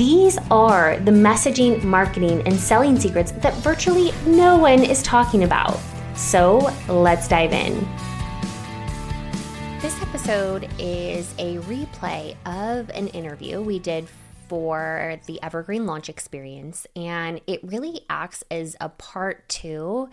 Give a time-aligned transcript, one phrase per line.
[0.00, 5.78] These are the messaging, marketing, and selling secrets that virtually no one is talking about.
[6.14, 7.86] So let's dive in.
[9.82, 14.08] This episode is a replay of an interview we did
[14.48, 20.08] for the Evergreen launch experience, and it really acts as a part two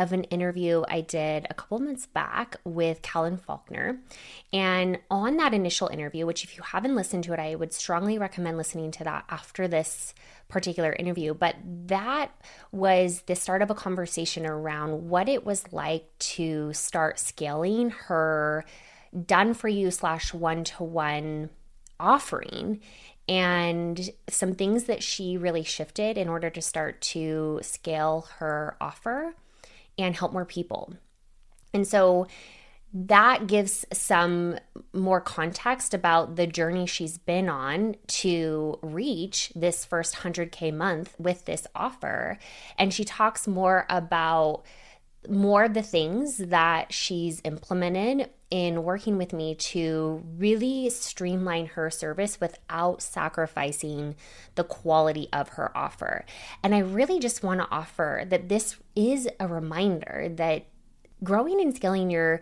[0.00, 4.00] of an interview I did a couple months back with Callan Faulkner.
[4.50, 8.18] And on that initial interview, which if you haven't listened to it, I would strongly
[8.18, 10.14] recommend listening to that after this
[10.48, 11.34] particular interview.
[11.34, 12.30] But that
[12.72, 18.64] was the start of a conversation around what it was like to start scaling her
[19.26, 21.50] done for you slash one to one
[21.98, 22.80] offering
[23.28, 29.34] and some things that she really shifted in order to start to scale her offer
[30.02, 30.94] and help more people.
[31.72, 32.26] And so
[32.92, 34.58] that gives some
[34.92, 41.44] more context about the journey she's been on to reach this first 100K month with
[41.44, 42.38] this offer.
[42.76, 44.64] And she talks more about
[45.28, 51.90] more of the things that she's implemented in working with me to really streamline her
[51.90, 54.16] service without sacrificing
[54.54, 56.24] the quality of her offer.
[56.62, 60.64] And I really just want to offer that this is a reminder that
[61.22, 62.40] growing and scaling your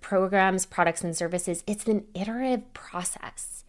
[0.00, 3.64] programs, products, and services, it's an iterative process.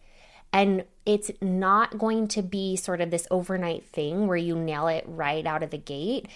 [0.52, 5.04] And it's not going to be sort of this overnight thing where you nail it
[5.06, 6.26] right out of the gate.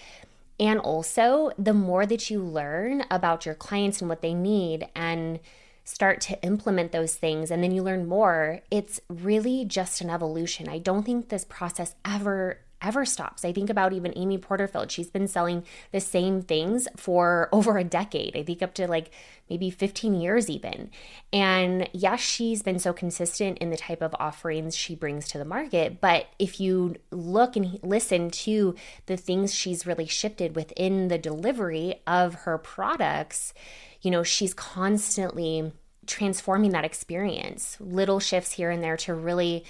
[0.59, 5.39] And also, the more that you learn about your clients and what they need and
[5.83, 10.69] start to implement those things and then you learn more, it's really just an evolution.
[10.69, 13.45] I don't think this process ever ever stops.
[13.45, 14.91] I think about even Amy Porterfield.
[14.91, 18.35] She's been selling the same things for over a decade.
[18.35, 19.09] I think up to like
[19.49, 20.89] maybe 15 years even.
[21.31, 25.45] And yes, she's been so consistent in the type of offerings she brings to the
[25.45, 31.17] market, but if you look and listen to the things she's really shifted within the
[31.17, 33.53] delivery of her products,
[34.01, 35.71] you know, she's constantly
[36.05, 39.63] transforming that experience, little shifts here and there to really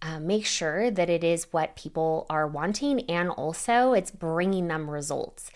[0.00, 4.88] uh, make sure that it is what people are wanting and also it's bringing them
[4.88, 5.50] results.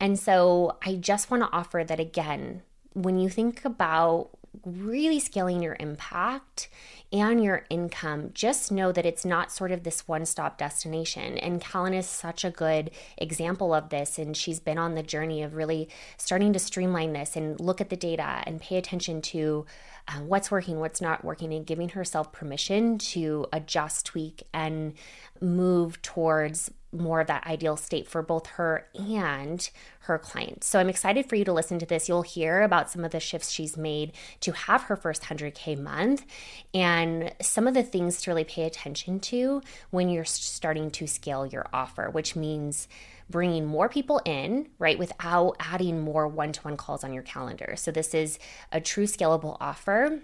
[0.00, 2.62] And so I just want to offer that again,
[2.94, 4.30] when you think about
[4.64, 6.68] really scaling your impact
[7.12, 11.36] and your income, just know that it's not sort of this one stop destination.
[11.38, 14.18] And Callan is such a good example of this.
[14.18, 17.90] And she's been on the journey of really starting to streamline this and look at
[17.90, 19.66] the data and pay attention to
[20.08, 24.94] uh, what's working, what's not working, and giving herself permission to adjust, tweak, and
[25.40, 29.70] move towards more of that ideal state for both her and
[30.00, 30.66] her clients.
[30.66, 32.08] So I'm excited for you to listen to this.
[32.08, 36.26] You'll hear about some of the shifts she's made to have her first 100K month
[36.74, 41.46] and some of the things to really pay attention to when you're starting to scale
[41.46, 42.88] your offer, which means
[43.30, 47.74] bringing more people in, right, without adding more one to one calls on your calendar.
[47.76, 48.38] So, this is
[48.70, 50.20] a true scalable offer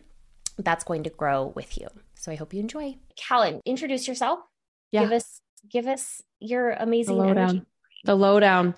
[0.59, 1.89] that's going to grow with you.
[2.15, 2.97] So, I hope you enjoy.
[3.17, 4.41] Callan, introduce yourself.
[4.93, 5.03] Yeah.
[5.03, 7.39] Give us give us your amazing the lowdown.
[7.39, 7.63] energy.
[8.05, 8.75] The lowdown.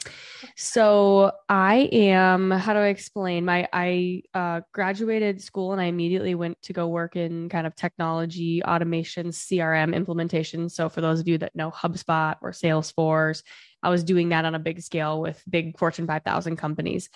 [0.56, 2.50] So I am.
[2.50, 3.44] How do I explain?
[3.44, 7.76] My I uh, graduated school and I immediately went to go work in kind of
[7.76, 10.70] technology, automation, CRM implementation.
[10.70, 13.42] So for those of you that know HubSpot or Salesforce,
[13.82, 17.10] I was doing that on a big scale with big Fortune 5000 companies.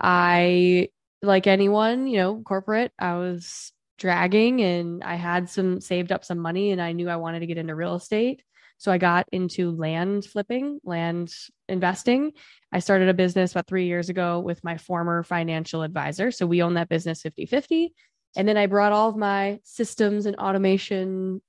[0.00, 0.90] I,
[1.22, 6.38] like anyone, you know, corporate, I was dragging and I had some saved up some
[6.38, 8.42] money and I knew I wanted to get into real estate.
[8.78, 11.34] So I got into land flipping, land
[11.68, 12.32] investing.
[12.72, 16.30] I started a business about three years ago with my former financial advisor.
[16.30, 17.92] So we own that business 50 50.
[18.36, 21.42] And then I brought all of my systems and automation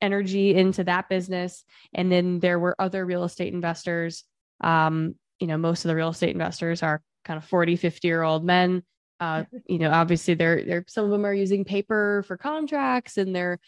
[0.00, 1.64] energy into that business.
[1.94, 4.24] And then there were other real estate investors.
[4.60, 8.22] Um, you know, most of the real estate investors are kind of 40, 50 year
[8.22, 8.82] old men.
[9.20, 13.34] Uh, you know, obviously they're, they're, some of them are using paper for contracts and
[13.34, 13.60] they're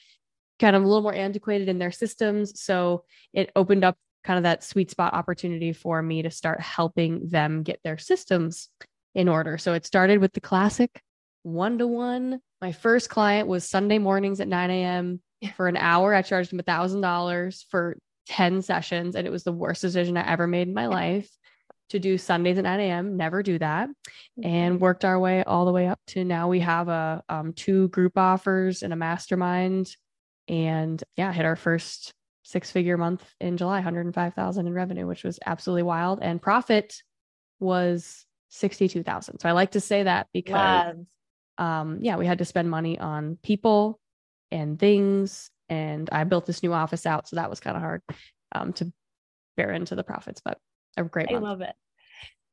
[0.61, 2.61] kind of a little more antiquated in their systems.
[2.61, 7.29] So it opened up kind of that sweet spot opportunity for me to start helping
[7.29, 8.69] them get their systems
[9.15, 9.59] in order.
[9.59, 11.03] So it started with the classic
[11.43, 12.41] one to one.
[12.61, 15.21] My first client was Sunday mornings at 9 a.m
[15.53, 16.15] for an hour.
[16.15, 17.99] I charged him a thousand dollars for
[18.29, 21.29] 10 sessions and it was the worst decision I ever made in my life.
[21.91, 23.17] to do Sundays at 9 a.m.
[23.19, 23.91] Never do that,
[24.43, 27.89] and worked our way all the way up to now we have a um, two
[27.89, 29.95] group offers and a mastermind,
[30.49, 32.13] and yeah, hit our first
[32.43, 37.03] six figure month in July, 105,000 in revenue, which was absolutely wild, and profit
[37.61, 39.41] was 62,000.
[39.41, 40.95] So I like to say that because
[41.59, 43.99] um, yeah, we had to spend money on people
[44.51, 48.03] and things, and I built this new office out, so that was kind of hard
[48.55, 48.93] um, to
[49.57, 50.59] bear into the profits, but
[50.97, 51.31] a great.
[51.31, 51.75] I love it.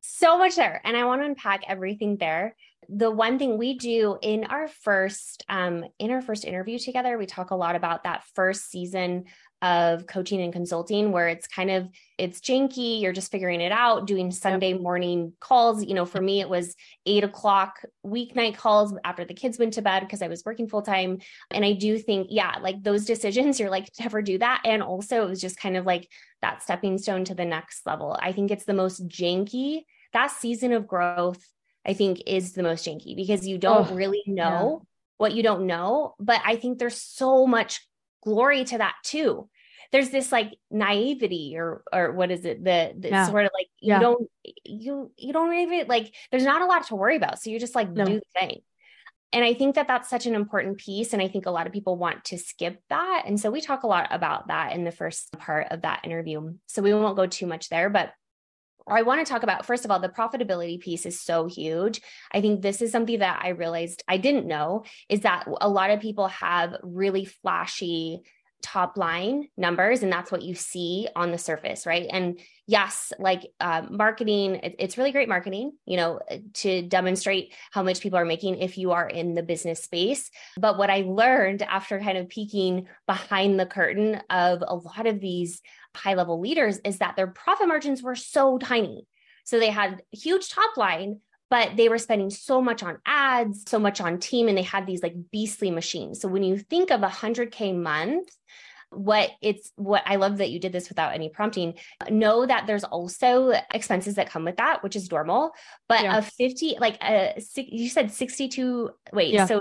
[0.00, 2.56] So much there, and I want to unpack everything there.
[2.88, 7.26] The one thing we do in our first um, in our first interview together, we
[7.26, 9.24] talk a lot about that first season
[9.62, 11.88] of coaching and consulting where it's kind of
[12.18, 15.84] it's janky you're just figuring it out doing sunday morning calls.
[15.84, 16.74] You know for me it was
[17.06, 20.82] eight o'clock weeknight calls after the kids went to bed because i was working full
[20.82, 21.18] time
[21.52, 24.62] and i do think yeah like those decisions you're like never do that.
[24.64, 26.08] And also it was just kind of like
[26.42, 28.18] that stepping stone to the next level.
[28.20, 29.82] I think it's the most janky
[30.12, 31.42] that season of growth
[31.86, 34.86] i think is the most janky because you don't oh, really know yeah.
[35.18, 37.86] what you don't know but i think there's so much
[38.22, 39.48] glory to that too
[39.92, 43.26] there's this like naivety or or what is it the, the yeah.
[43.26, 43.98] sort of like you yeah.
[44.00, 44.28] don't
[44.64, 47.74] you you don't even like there's not a lot to worry about so you just
[47.74, 48.04] like no.
[48.04, 48.60] do the thing
[49.32, 51.72] and i think that that's such an important piece and i think a lot of
[51.72, 54.90] people want to skip that and so we talk a lot about that in the
[54.90, 58.12] first part of that interview so we won't go too much there but
[58.88, 62.00] I want to talk about, first of all, the profitability piece is so huge.
[62.32, 65.90] I think this is something that I realized I didn't know is that a lot
[65.90, 68.22] of people have really flashy
[68.62, 72.38] top line numbers and that's what you see on the surface right and
[72.68, 76.20] yes like uh, marketing it, it's really great marketing you know
[76.54, 80.78] to demonstrate how much people are making if you are in the business space but
[80.78, 85.60] what i learned after kind of peeking behind the curtain of a lot of these
[85.94, 89.06] high level leaders is that their profit margins were so tiny
[89.44, 91.20] so they had huge top line
[91.52, 94.86] but they were spending so much on ads, so much on team, and they had
[94.86, 96.18] these like beastly machines.
[96.18, 98.30] So when you think of a 100K month,
[98.88, 101.74] what it's what I love that you did this without any prompting.
[102.08, 105.52] Know that there's also expenses that come with that, which is normal.
[105.90, 106.18] But yeah.
[106.18, 109.44] a 50, like a you said 62, wait, yeah.
[109.44, 109.60] so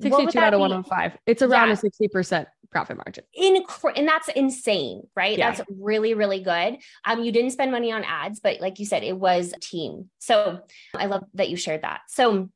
[0.00, 1.18] 62 out of 105.
[1.26, 1.74] It's around yeah.
[1.74, 3.24] a 60% profit margin.
[3.38, 5.38] Inc- and that's insane, right?
[5.38, 5.52] Yeah.
[5.52, 6.78] That's really, really good.
[7.04, 10.10] Um, you didn't spend money on ads, but like you said, it was team.
[10.18, 10.60] So
[10.96, 12.00] I love that you shared that.
[12.08, 12.48] So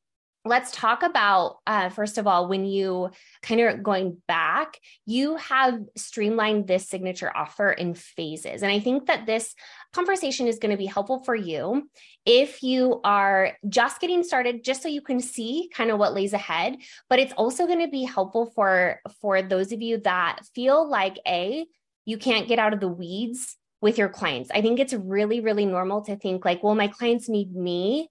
[0.46, 3.10] let's talk about uh, first of all when you
[3.42, 8.62] kind of going back you have streamlined this signature offer in phases.
[8.62, 9.54] And i think that this
[9.92, 11.88] conversation is going to be helpful for you
[12.24, 16.32] if you are just getting started just so you can see kind of what lays
[16.32, 16.76] ahead.
[17.08, 21.18] But it's also going to be helpful for for those of you that feel like
[21.26, 21.66] a
[22.04, 24.50] you can't get out of the weeds with your clients.
[24.52, 28.08] I think it's really really normal to think like well my clients need me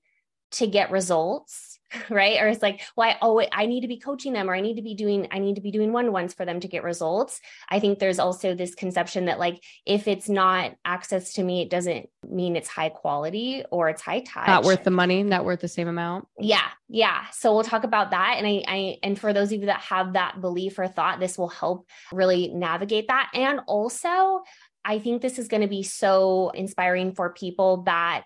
[0.51, 1.74] to get results
[2.09, 2.41] right?
[2.41, 4.75] Or it's like well I, oh i need to be coaching them or i need
[4.75, 7.41] to be doing i need to be doing one-on-ones for them to get results.
[7.69, 11.69] I think there's also this conception that like if it's not access to me it
[11.69, 14.47] doesn't mean it's high quality or it's high touch.
[14.47, 16.27] Not worth the money not worth the same amount?
[16.39, 17.25] Yeah yeah.
[17.31, 20.13] So we'll talk about that and i i and for those of you that have
[20.13, 23.31] that belief or thought this will help really navigate that.
[23.33, 24.41] And also
[24.83, 28.25] i think this is going to be so inspiring for people that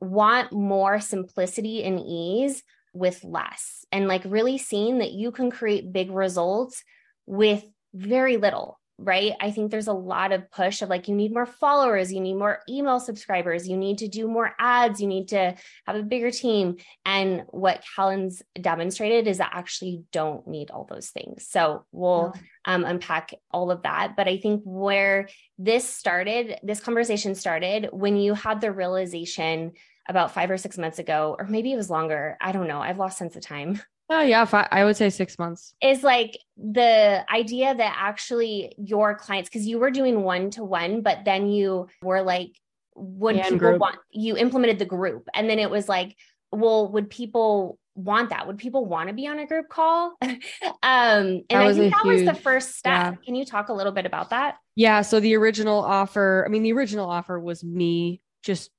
[0.00, 2.62] want more simplicity and ease
[2.94, 6.82] with less and like really seeing that you can create big results
[7.26, 9.32] with very little right?
[9.40, 12.34] I think there's a lot of push of like you need more followers you need
[12.34, 15.54] more email subscribers you need to do more ads you need to
[15.86, 16.76] have a bigger team.
[17.04, 21.46] And what Callan's demonstrated is that actually you don't need all those things.
[21.48, 22.34] So we'll
[22.64, 24.14] um, unpack all of that.
[24.16, 29.72] But i think where this started this conversation started when you had the realization
[30.08, 32.36] about five or six months ago, or maybe it was longer.
[32.40, 32.80] I don't know.
[32.80, 33.80] I've lost sense of time.
[34.10, 34.44] Oh, yeah.
[34.44, 35.74] Five, I would say six months.
[35.80, 41.00] Is like the idea that actually your clients, because you were doing one to one,
[41.00, 42.50] but then you were like,
[42.94, 43.80] would and people group.
[43.80, 45.26] want, you implemented the group.
[45.34, 46.18] And then it was like,
[46.52, 48.46] well, would people want that?
[48.46, 50.16] Would people want to be on a group call?
[50.22, 50.38] um,
[50.82, 53.14] and I think that huge, was the first step.
[53.14, 53.24] Yeah.
[53.24, 54.56] Can you talk a little bit about that?
[54.76, 55.02] Yeah.
[55.02, 58.70] So the original offer, I mean, the original offer was me just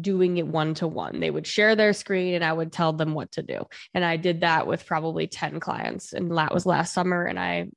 [0.00, 1.20] doing it one to one.
[1.20, 3.66] They would share their screen and I would tell them what to do.
[3.94, 6.12] And I did that with probably 10 clients.
[6.12, 7.68] And that was last summer and I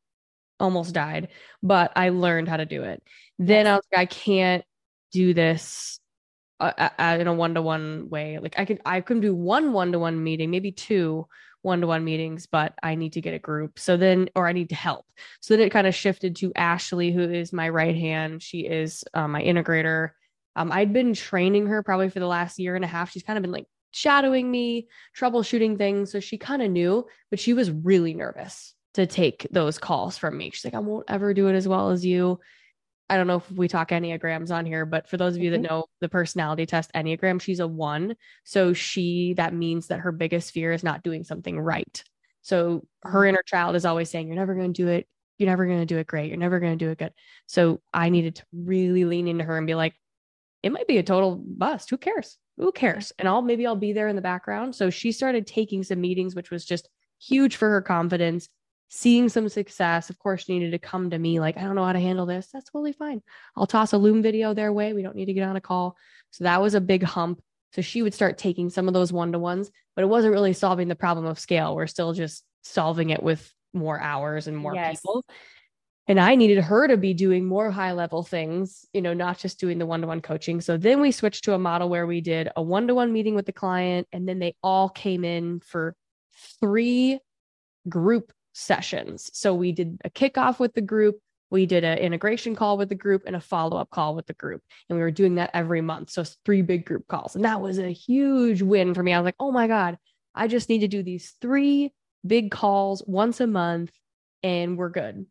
[0.59, 1.29] almost died,
[1.63, 3.01] but I learned how to do it.
[3.39, 4.63] Then I was like, I can't
[5.11, 5.99] do this
[6.59, 8.37] uh, uh, in a one to one way.
[8.39, 11.27] Like I could, I could do one one to one meeting, maybe two
[11.63, 13.77] one to one meetings, but I need to get a group.
[13.77, 15.05] So then, or I need to help.
[15.41, 18.41] So then it kind of shifted to Ashley, who is my right hand.
[18.41, 20.09] She is uh, my integrator
[20.55, 23.11] Um, I'd been training her probably for the last year and a half.
[23.11, 26.11] She's kind of been like shadowing me, troubleshooting things.
[26.11, 30.37] So she kind of knew, but she was really nervous to take those calls from
[30.37, 30.49] me.
[30.51, 32.39] She's like, I won't ever do it as well as you.
[33.09, 35.63] I don't know if we talk Enneagrams on here, but for those of you mm-hmm.
[35.63, 38.15] that know the personality test Enneagram, she's a one.
[38.45, 42.03] So she, that means that her biggest fear is not doing something right.
[42.41, 45.07] So her inner child is always saying, You're never going to do it.
[45.37, 46.29] You're never going to do it great.
[46.29, 47.13] You're never going to do it good.
[47.47, 49.93] So I needed to really lean into her and be like,
[50.63, 51.89] It might be a total bust.
[51.89, 52.37] Who cares?
[52.57, 53.11] Who cares?
[53.17, 54.75] And I'll maybe I'll be there in the background.
[54.75, 56.89] So she started taking some meetings, which was just
[57.19, 58.47] huge for her confidence
[58.93, 60.09] seeing some success.
[60.09, 62.25] Of course, she needed to come to me like, I don't know how to handle
[62.25, 62.49] this.
[62.51, 63.21] That's totally fine.
[63.55, 64.91] I'll toss a Loom video their way.
[64.91, 65.95] We don't need to get on a call.
[66.31, 67.41] So that was a big hump.
[67.73, 70.51] So she would start taking some of those one to ones, but it wasn't really
[70.51, 71.73] solving the problem of scale.
[71.73, 74.99] We're still just solving it with more hours and more yes.
[74.99, 75.23] people.
[76.11, 79.61] And I needed her to be doing more high level things, you know, not just
[79.61, 80.59] doing the one to one coaching.
[80.59, 83.33] So then we switched to a model where we did a one to one meeting
[83.33, 85.95] with the client, and then they all came in for
[86.59, 87.17] three
[87.87, 89.29] group sessions.
[89.31, 91.17] So we did a kickoff with the group,
[91.49, 94.61] we did an integration call with the group and a follow-up call with the group.
[94.89, 96.09] And we were doing that every month.
[96.09, 97.37] So three big group calls.
[97.37, 99.13] And that was a huge win for me.
[99.13, 99.97] I was like, oh my God,
[100.35, 101.93] I just need to do these three
[102.27, 103.93] big calls once a month
[104.43, 105.25] and we're good.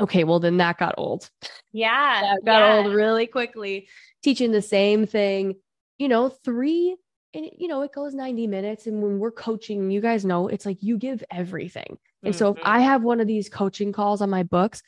[0.00, 1.28] Okay, well then that got old.
[1.72, 2.22] Yeah.
[2.22, 2.76] that got yeah.
[2.76, 3.88] old really quickly.
[4.22, 5.56] Teaching the same thing,
[5.98, 6.96] you know, three
[7.32, 8.86] and you know, it goes 90 minutes.
[8.86, 11.98] And when we're coaching, you guys know it's like you give everything.
[12.22, 12.38] And mm-hmm.
[12.38, 12.68] so if mm-hmm.
[12.68, 14.82] I have one of these coaching calls on my books,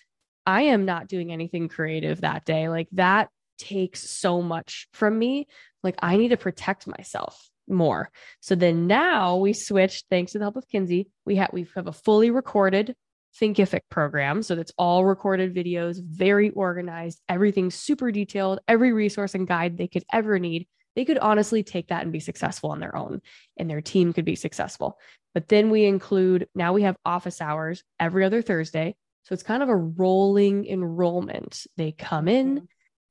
[0.47, 2.69] I am not doing anything creative that day.
[2.69, 3.29] Like that
[3.59, 5.47] takes so much from me.
[5.83, 8.11] Like I need to protect myself more.
[8.41, 11.87] So then now we switched, thanks to the help of Kinsey, we have we have
[11.87, 12.97] a fully recorded
[13.41, 14.43] Thinkific program.
[14.43, 19.89] So that's all recorded videos, very organized, everything super detailed, every resource and guide they
[19.89, 23.23] could ever need they could honestly take that and be successful on their own
[23.57, 24.99] and their team could be successful.
[25.35, 28.95] But then we include now we have office hours every other Thursday.
[29.25, 31.67] So it's kind of a rolling enrollment.
[31.77, 32.65] They come in, mm-hmm.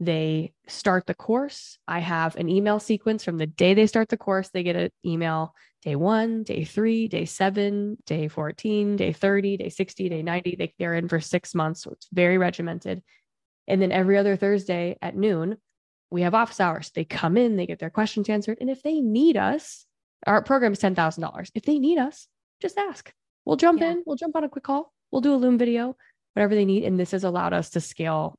[0.05, 1.79] they start the course.
[1.87, 4.91] I have an email sequence from the day they start the course, they get an
[5.05, 10.55] email day one, day three, day seven, day 14, day 30, day 60, day 90.
[10.55, 11.83] They, they're in for six months.
[11.83, 13.01] So it's very regimented.
[13.67, 15.57] And then every other Thursday at noon,
[16.09, 16.91] we have office hours.
[16.93, 18.57] They come in, they get their questions answered.
[18.61, 19.85] And if they need us,
[20.27, 21.51] our program is $10,000.
[21.55, 22.27] If they need us,
[22.61, 23.11] just ask.
[23.45, 23.91] We'll jump yeah.
[23.91, 25.95] in, we'll jump on a quick call, we'll do a Loom video,
[26.33, 26.83] whatever they need.
[26.83, 28.35] And this has allowed us to scale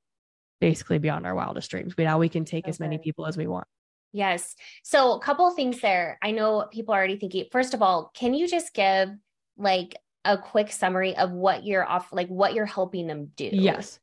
[0.60, 1.96] basically beyond our wildest dreams.
[1.96, 2.70] We now we can take okay.
[2.70, 3.66] as many people as we want.
[4.12, 4.54] Yes.
[4.82, 6.18] So a couple things there.
[6.22, 9.08] I know people are already thinking, first of all, can you just give
[9.56, 13.48] like a quick summary of what you're off, like what you're helping them do?
[13.50, 13.98] Yes.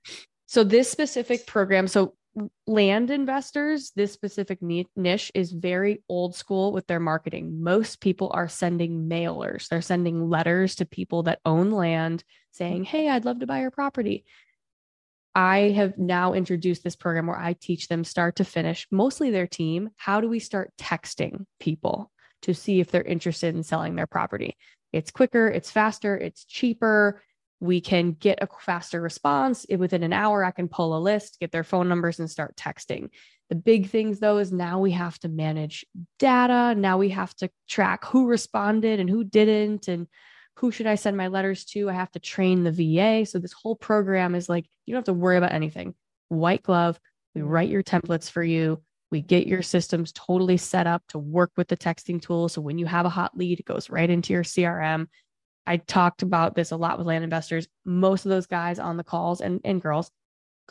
[0.47, 2.15] So this specific program, so
[2.67, 7.61] land investors, this specific niche is very old school with their marketing.
[7.61, 13.09] Most people are sending mailers, they're sending letters to people that own land saying, Hey,
[13.09, 14.25] I'd love to buy your property.
[15.36, 19.48] I have now introduced this program where I teach them start to finish, mostly their
[19.48, 19.89] team.
[19.98, 22.12] How do we start texting people
[22.43, 24.57] to see if they're interested in selling their property?
[24.91, 27.21] It's quicker, it's faster, it's cheaper
[27.59, 31.51] we can get a faster response within an hour i can pull a list get
[31.51, 33.09] their phone numbers and start texting
[33.50, 35.86] the big things though is now we have to manage
[36.19, 40.07] data now we have to track who responded and who didn't and
[40.59, 41.89] who should i send my letters to?
[41.89, 45.05] I have to train the va so this whole program is like you don't have
[45.05, 45.95] to worry about anything.
[46.27, 46.99] White glove
[47.33, 48.81] we write your templates for you.
[49.11, 52.49] We get your systems totally set up to work with the texting tool.
[52.49, 55.07] So when you have a hot lead it goes right into your crm
[55.65, 57.67] I talked about this a lot with land investors.
[57.85, 60.11] Most of those guys on the calls and, and girls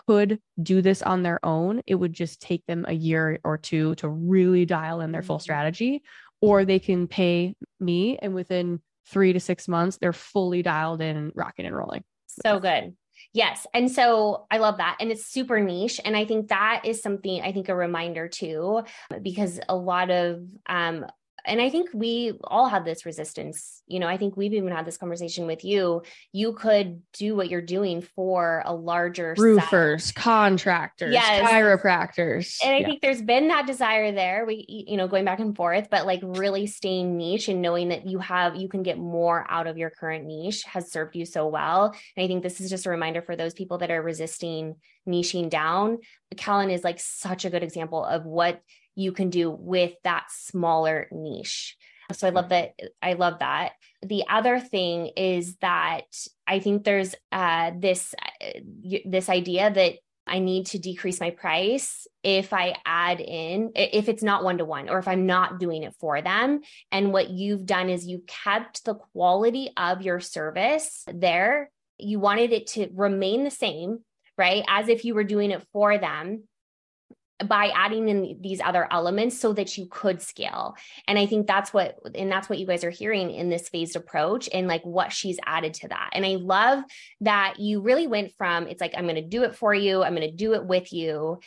[0.06, 1.82] could do this on their own.
[1.86, 5.36] It would just take them a year or two to really dial in their full
[5.36, 5.42] mm-hmm.
[5.42, 6.02] strategy,
[6.40, 11.32] or they can pay me and within three to six months, they're fully dialed in,
[11.34, 12.04] rocking and rolling.
[12.44, 12.94] So good.
[13.32, 13.66] Yes.
[13.74, 14.96] And so I love that.
[15.00, 16.00] And it's super niche.
[16.04, 18.82] And I think that is something I think a reminder too,
[19.22, 21.06] because a lot of um,
[21.48, 23.82] and I think we all have this resistance.
[23.86, 26.02] You know, I think we've even had this conversation with you.
[26.32, 30.14] You could do what you're doing for a larger roofers, set.
[30.14, 31.50] contractors, yes.
[31.50, 32.58] chiropractors.
[32.62, 32.86] And I yeah.
[32.86, 34.44] think there's been that desire there.
[34.46, 38.06] We, you know, going back and forth, but like really staying niche and knowing that
[38.06, 41.48] you have, you can get more out of your current niche has served you so
[41.48, 41.86] well.
[42.16, 44.76] And I think this is just a reminder for those people that are resisting
[45.08, 45.98] niching down.
[46.36, 48.60] Callan is like such a good example of what
[48.98, 51.76] you can do with that smaller niche.
[52.12, 52.72] So I love that.
[53.00, 53.72] I love that.
[54.02, 56.06] The other thing is that
[56.46, 58.58] I think there's uh, this uh,
[59.04, 59.94] this idea that
[60.26, 64.64] I need to decrease my price if I add in, if it's not one to
[64.64, 66.60] one, or if I'm not doing it for them.
[66.90, 71.70] And what you've done is you kept the quality of your service there.
[71.98, 74.00] You wanted it to remain the same,
[74.36, 74.64] right?
[74.68, 76.44] As if you were doing it for them
[77.46, 80.76] by adding in these other elements so that you could scale.
[81.06, 83.96] And i think that's what and that's what you guys are hearing in this phased
[83.96, 86.10] approach and like what she's added to that.
[86.12, 86.82] And i love
[87.20, 90.14] that you really went from it's like i'm going to do it for you i'm
[90.14, 91.38] going to do it with you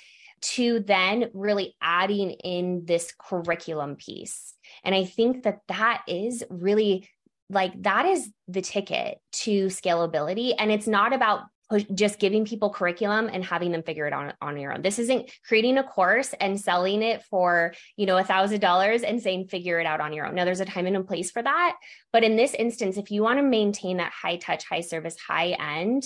[0.42, 4.54] to then really adding in this curriculum piece.
[4.84, 7.08] And i think that that is really
[7.50, 10.54] like that is the ticket to scalability.
[10.58, 11.42] And it's not about
[11.80, 14.82] just giving people curriculum and having them figure it out on, on your own.
[14.82, 19.22] This isn't creating a course and selling it for, you know, a thousand dollars and
[19.22, 20.36] saying figure it out on your own.
[20.36, 21.78] Now there's a time and a place for that.
[22.12, 25.56] But in this instance, if you want to maintain that high touch, high service, high
[25.60, 26.04] end,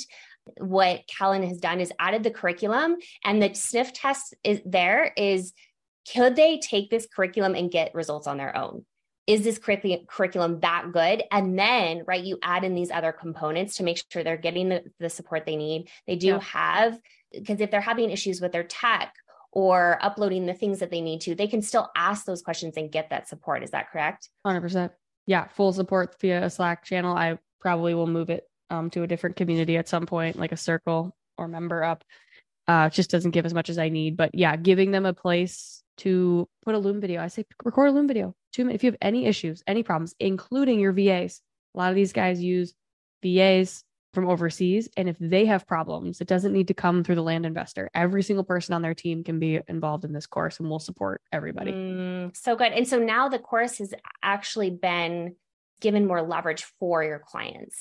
[0.58, 5.54] what Callan has done is added the curriculum and the sniff test is there is
[6.14, 8.86] could they take this curriculum and get results on their own?
[9.27, 11.24] Is this curriculum that good?
[11.32, 14.84] And then, right, you add in these other components to make sure they're getting the,
[15.00, 15.89] the support they need.
[16.05, 16.39] They do yeah.
[16.41, 17.00] have,
[17.34, 19.13] because if they're having issues with their tech
[19.51, 22.91] or uploading the things that they need to, they can still ask those questions and
[22.91, 23.63] get that support.
[23.63, 24.29] Is that correct?
[24.46, 24.91] 100%.
[25.25, 27.17] Yeah, full support via a Slack channel.
[27.17, 30.58] I probably will move it um, to a different community at some point, like a
[30.58, 32.01] circle or MemberUp.
[32.67, 34.17] Uh, just doesn't give as much as I need.
[34.17, 37.22] But yeah, giving them a place to put a Loom video.
[37.22, 38.36] I say record a Loom video.
[38.54, 38.80] Two minutes.
[38.80, 41.42] If you have any issues, any problems, including your VAs,
[41.74, 42.74] a lot of these guys use
[43.24, 43.84] VAs
[44.14, 44.90] from overseas.
[44.98, 47.90] And if they have problems, it doesn't need to come through the land investor.
[47.94, 51.22] Every single person on their team can be involved in this course and we'll support
[51.32, 51.74] everybody.
[51.74, 52.72] Mm, so good.
[52.72, 55.36] And so now the course has actually been
[55.82, 57.75] given more leverage for your clients.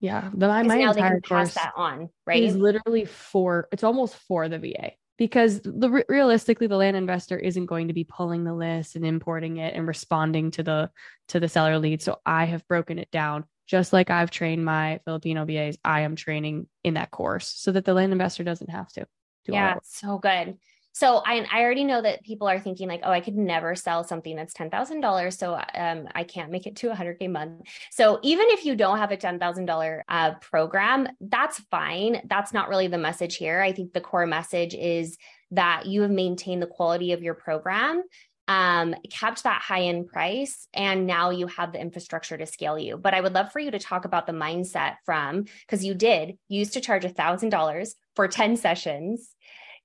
[0.00, 2.42] Yeah, the, my, my entire course that on, right?
[2.42, 7.66] Is literally for it's almost for the VA because the realistically the land investor isn't
[7.66, 10.90] going to be pulling the list and importing it and responding to the
[11.28, 12.02] to the seller lead.
[12.02, 13.44] So i have broken it down.
[13.66, 17.86] Just like i've trained my filipino vas i am training in that course so that
[17.86, 19.06] the land investor doesn't have to
[19.48, 20.58] yeah so good
[20.94, 24.04] so I, I already know that people are thinking like, oh, I could never sell
[24.04, 27.26] something that's ten thousand dollars, so um, I can't make it to a hundred k
[27.26, 27.62] month.
[27.90, 32.22] So even if you don't have a ten thousand uh, program, that's fine.
[32.26, 33.60] That's not really the message here.
[33.60, 35.18] I think the core message is
[35.50, 38.04] that you have maintained the quality of your program
[38.46, 42.96] um, kept that high end price, and now you have the infrastructure to scale you.
[42.96, 46.36] But I would love for you to talk about the mindset from because you did
[46.48, 49.33] you used to charge a thousand dollars for 10 sessions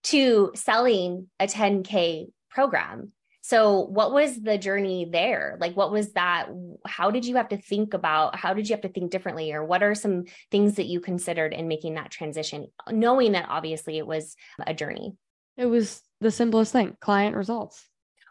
[0.03, 3.11] to selling a 10K program.
[3.41, 5.57] So, what was the journey there?
[5.59, 6.49] Like, what was that?
[6.85, 8.35] How did you have to think about?
[8.35, 9.53] How did you have to think differently?
[9.53, 13.97] Or what are some things that you considered in making that transition, knowing that obviously
[13.97, 14.35] it was
[14.67, 15.15] a journey?
[15.57, 17.83] It was the simplest thing client results.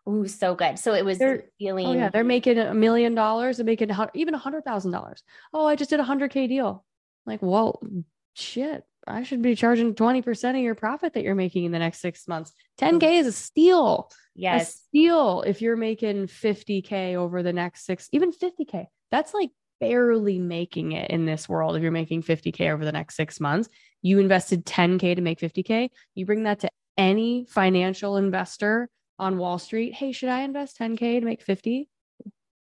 [0.07, 0.79] Oh, so good.
[0.79, 1.87] So it was they're, feeling.
[1.87, 2.09] Oh, yeah.
[2.11, 3.57] They're making a million dollars.
[3.57, 5.23] They're making even a hundred thousand dollars.
[5.53, 6.85] Oh, I just did a hundred K deal.
[7.27, 7.83] Like, well,
[8.35, 8.85] shit.
[9.09, 12.29] I should be charging 20% of your profit that you're making in the next six
[12.29, 12.53] months.
[12.81, 14.11] 10K is a steal.
[14.35, 14.69] Yes.
[14.69, 18.87] A steal if you're making 50K over the next six, even 50K.
[19.11, 21.77] That's like barely making it in this world.
[21.77, 23.69] If you're making 50K over the next six months,
[24.03, 25.91] you invested 10K to make 50K.
[26.15, 29.95] You bring that to any financial investor on Wall Street.
[29.95, 31.89] Hey, should I invest 10K to make 50?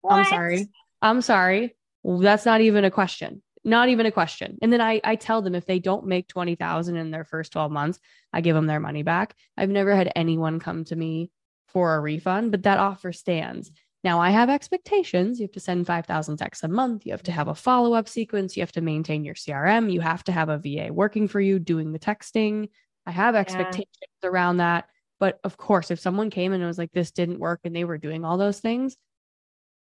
[0.00, 0.14] What?
[0.14, 0.68] I'm sorry.
[1.02, 1.76] I'm sorry.
[2.02, 4.58] That's not even a question not even a question.
[4.62, 7.70] And then I, I tell them if they don't make 20,000 in their first 12
[7.70, 7.98] months,
[8.32, 9.34] I give them their money back.
[9.56, 11.30] I've never had anyone come to me
[11.68, 13.70] for a refund, but that offer stands.
[14.02, 15.38] Now I have expectations.
[15.38, 17.04] You have to send 5,000 texts a month.
[17.04, 18.56] You have to have a follow up sequence.
[18.56, 19.92] You have to maintain your CRM.
[19.92, 22.68] You have to have a VA working for you doing the texting.
[23.06, 23.88] I have expectations
[24.22, 24.30] yeah.
[24.30, 24.88] around that.
[25.18, 27.84] But of course, if someone came and it was like, this didn't work and they
[27.84, 28.96] were doing all those things,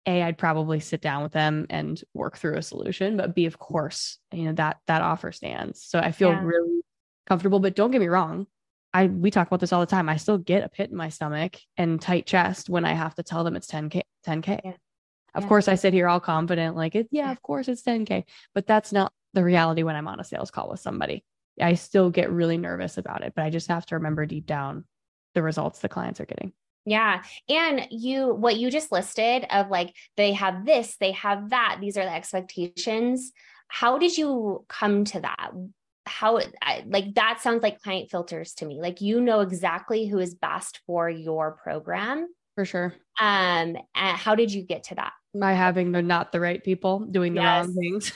[0.06, 3.60] a i'd probably sit down with them and work through a solution but b of
[3.60, 6.42] course you know that that offer stands so i feel yeah.
[6.44, 6.82] really
[7.28, 8.48] comfortable but don't get me wrong
[8.94, 11.10] i we talk about this all the time i still get a pit in my
[11.10, 14.72] stomach and tight chest when i have to tell them it's 10k 10k yeah.
[15.36, 15.48] of yeah.
[15.48, 18.24] course i sit here all confident like it yeah of course it's 10k
[18.56, 21.24] but that's not the reality when i'm on a sales call with somebody
[21.62, 24.84] i still get really nervous about it but i just have to remember deep down
[25.36, 26.52] the results the clients are getting
[26.86, 27.24] yeah.
[27.50, 31.98] And you, what you just listed of like, they have this, they have that, these
[31.98, 33.32] are the expectations.
[33.68, 35.52] How did you come to that?
[36.06, 36.42] How,
[36.86, 38.82] like, that sounds like client filters to me.
[38.82, 42.28] Like, you know exactly who is best for your program.
[42.56, 42.94] For sure.
[43.20, 45.14] Um, how did you get to that?
[45.34, 47.66] by having the not the right people doing the yes.
[47.66, 48.12] wrong things.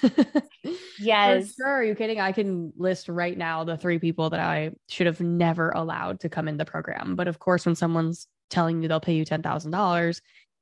[0.99, 1.47] yes.
[1.47, 1.73] For sure.
[1.75, 2.19] Are you kidding?
[2.19, 6.30] I can list right now the three people that I should have never allowed to
[6.30, 7.15] come in the program.
[7.15, 10.21] But of course, when someone's telling you they'll pay you $10,000,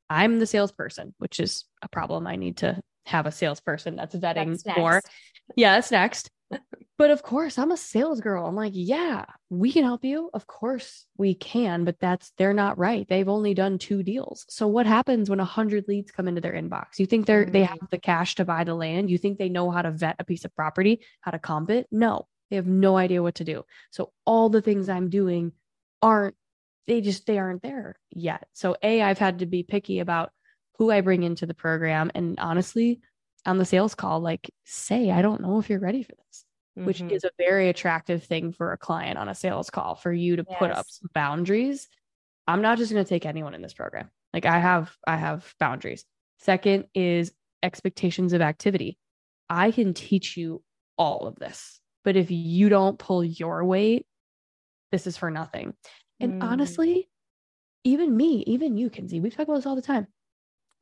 [0.09, 2.27] I'm the salesperson, which is a problem.
[2.27, 5.01] I need to have a salesperson that's vetting that's more.
[5.55, 6.29] Yeah, that's next.
[6.97, 8.45] but of course, I'm a sales girl.
[8.45, 10.29] I'm like, yeah, we can help you.
[10.33, 13.07] Of course, we can, but that's they're not right.
[13.07, 14.45] They've only done two deals.
[14.49, 16.99] So what happens when a hundred leads come into their inbox?
[16.99, 17.51] You think they're mm-hmm.
[17.51, 19.09] they have the cash to buy the land?
[19.09, 21.87] You think they know how to vet a piece of property, how to comp it?
[21.91, 23.63] No, they have no idea what to do.
[23.91, 25.53] So all the things I'm doing
[26.01, 26.35] aren't
[26.87, 28.47] they just they aren't there yet.
[28.53, 30.31] So a I've had to be picky about
[30.77, 32.99] who I bring into the program and honestly
[33.45, 36.45] on the sales call like say I don't know if you're ready for this.
[36.77, 36.87] Mm-hmm.
[36.87, 40.37] Which is a very attractive thing for a client on a sales call for you
[40.37, 40.57] to yes.
[40.57, 41.87] put up some boundaries.
[42.47, 44.09] I'm not just going to take anyone in this program.
[44.33, 46.03] Like I have I have boundaries.
[46.39, 48.97] Second is expectations of activity.
[49.49, 50.63] I can teach you
[50.97, 51.79] all of this.
[52.03, 54.05] But if you don't pull your weight,
[54.91, 55.73] this is for nothing.
[56.19, 56.43] And mm.
[56.43, 57.09] honestly,
[57.83, 60.07] even me, even you, Kinsey, we talk about this all the time.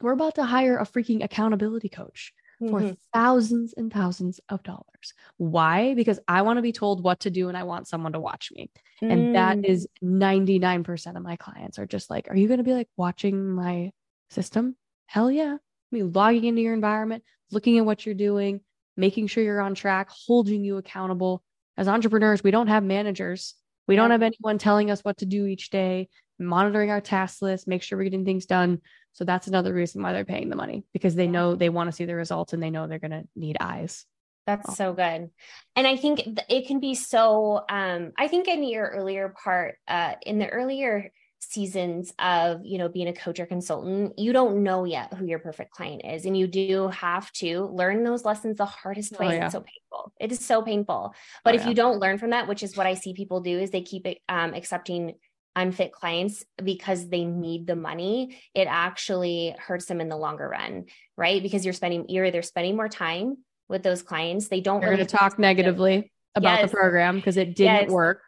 [0.01, 2.71] We're about to hire a freaking accountability coach mm-hmm.
[2.71, 5.13] for thousands and thousands of dollars.
[5.37, 5.93] Why?
[5.93, 8.51] Because I want to be told what to do and I want someone to watch
[8.53, 8.71] me.
[9.01, 9.11] Mm.
[9.11, 9.85] And that mm.
[10.03, 13.91] 99% of my clients are just like, Are you going to be like watching my
[14.29, 14.75] system?
[15.05, 15.55] Hell yeah.
[15.55, 18.61] I mean, logging into your environment, looking at what you're doing,
[18.95, 21.43] making sure you're on track, holding you accountable.
[21.77, 23.55] As entrepreneurs, we don't have managers.
[23.91, 26.07] We don't have anyone telling us what to do each day,
[26.39, 28.79] monitoring our task list, make sure we're getting things done.
[29.11, 31.91] So that's another reason why they're paying the money because they know they want to
[31.91, 34.05] see the results and they know they're going to need eyes.
[34.47, 35.29] That's so good.
[35.75, 40.13] And I think it can be so um I think in your earlier part uh
[40.21, 41.11] in the earlier
[41.43, 45.39] seasons of you know being a coach or consultant you don't know yet who your
[45.39, 49.27] perfect client is and you do have to learn those lessons the hardest oh, way
[49.27, 49.45] oh, yeah.
[49.45, 51.69] it's so painful it is so painful but oh, if yeah.
[51.69, 54.05] you don't learn from that which is what i see people do is they keep
[54.29, 55.15] um, accepting
[55.55, 60.85] unfit clients because they need the money it actually hurts them in the longer run
[61.17, 63.35] right because you're spending you're either spending more time
[63.67, 66.69] with those clients they don't really going to talk negatively about yes.
[66.69, 67.89] the program because it didn't yes.
[67.89, 68.21] work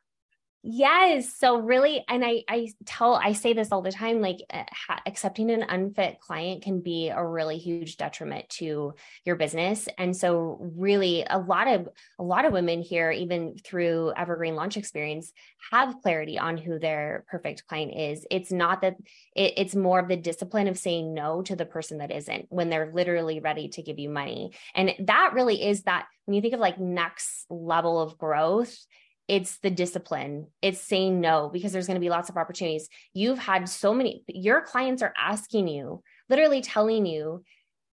[0.66, 1.38] Yes.
[1.38, 4.22] So really, and I I tell I say this all the time.
[4.22, 4.64] Like uh,
[5.06, 8.94] accepting an unfit client can be a really huge detriment to
[9.26, 9.90] your business.
[9.98, 14.78] And so, really, a lot of a lot of women here, even through Evergreen Launch
[14.78, 15.34] Experience,
[15.70, 18.26] have clarity on who their perfect client is.
[18.32, 18.96] It's not that
[19.36, 22.70] it, it's more of the discipline of saying no to the person that isn't when
[22.70, 24.54] they're literally ready to give you money.
[24.74, 28.78] And that really is that when you think of like next level of growth
[29.28, 30.48] it's the discipline.
[30.62, 32.90] It's saying no because there's going to be lots of opportunities.
[33.14, 37.44] You've had so many your clients are asking you literally telling you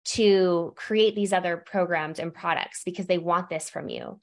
[0.05, 4.21] to create these other programs and products because they want this from you.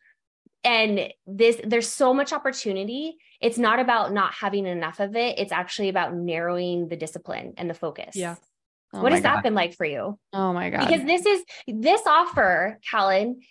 [0.63, 3.17] And this there's so much opportunity.
[3.41, 5.37] It's not about not having enough of it.
[5.39, 8.15] It's actually about narrowing the discipline and the focus.
[8.15, 8.35] Yeah.
[8.93, 9.37] Oh what has God.
[9.37, 10.17] that been like for you?
[10.31, 10.87] Oh my god.
[10.87, 13.41] Because this is this offer Callan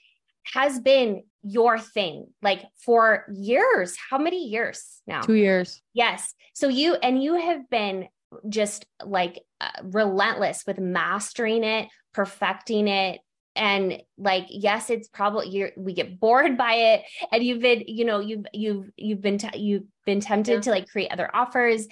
[0.44, 3.96] has been your thing like for years.
[4.10, 5.22] How many years now?
[5.22, 5.82] Two years.
[5.92, 6.34] Yes.
[6.54, 8.08] So you, and you have been
[8.48, 13.20] just like uh, relentless with mastering it, perfecting it.
[13.54, 17.02] And like, yes, it's probably you we get bored by it.
[17.30, 20.60] And you've been, you know, you've, you've, you've been, t- you've been tempted yeah.
[20.60, 21.86] to like create other offers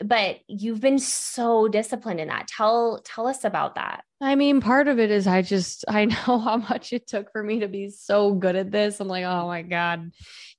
[0.00, 2.48] but you've been so disciplined in that.
[2.48, 4.04] Tell tell us about that.
[4.20, 7.42] I mean part of it is i just i know how much it took for
[7.42, 9.00] me to be so good at this.
[9.00, 10.10] I'm like oh my god.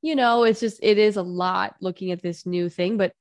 [0.02, 3.14] You know it's just it is a lot looking at this new thing but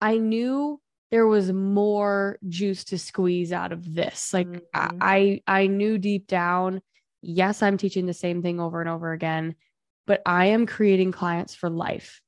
[0.00, 4.32] i knew there was more juice to squeeze out of this.
[4.32, 4.98] Like mm-hmm.
[5.00, 6.80] i i knew deep down
[7.24, 9.54] yes i'm teaching the same thing over and over again
[10.06, 12.20] but i am creating clients for life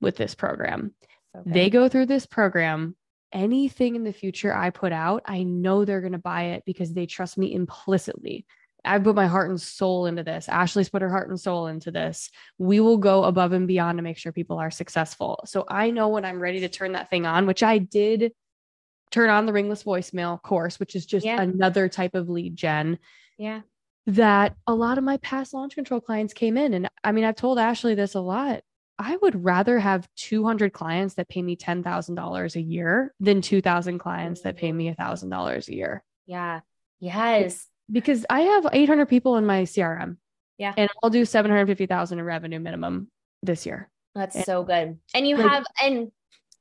[0.00, 0.94] with this program
[1.40, 1.50] Okay.
[1.50, 2.96] They go through this program.
[3.32, 6.94] Anything in the future I put out, I know they're going to buy it because
[6.94, 8.46] they trust me implicitly.
[8.84, 10.48] I put my heart and soul into this.
[10.48, 12.30] Ashley's put her heart and soul into this.
[12.56, 15.40] We will go above and beyond to make sure people are successful.
[15.44, 18.32] So I know when I'm ready to turn that thing on, which I did
[19.10, 21.40] turn on the ringless voicemail course, which is just yeah.
[21.40, 22.98] another type of lead gen.
[23.38, 23.62] Yeah.
[24.06, 26.74] That a lot of my past launch control clients came in.
[26.74, 28.62] And I mean, I've told Ashley this a lot.
[28.98, 34.40] I would rather have 200 clients that pay me $10,000 a year than 2,000 clients
[34.42, 36.04] that pay me $1,000 a year.
[36.26, 36.60] Yeah.
[36.98, 37.66] Yes.
[37.90, 40.16] Because I have 800 people in my CRM.
[40.58, 40.72] Yeah.
[40.76, 43.10] And I'll do 750,000 in revenue minimum
[43.42, 43.90] this year.
[44.14, 44.98] That's and, so good.
[45.14, 46.10] And you like, have, and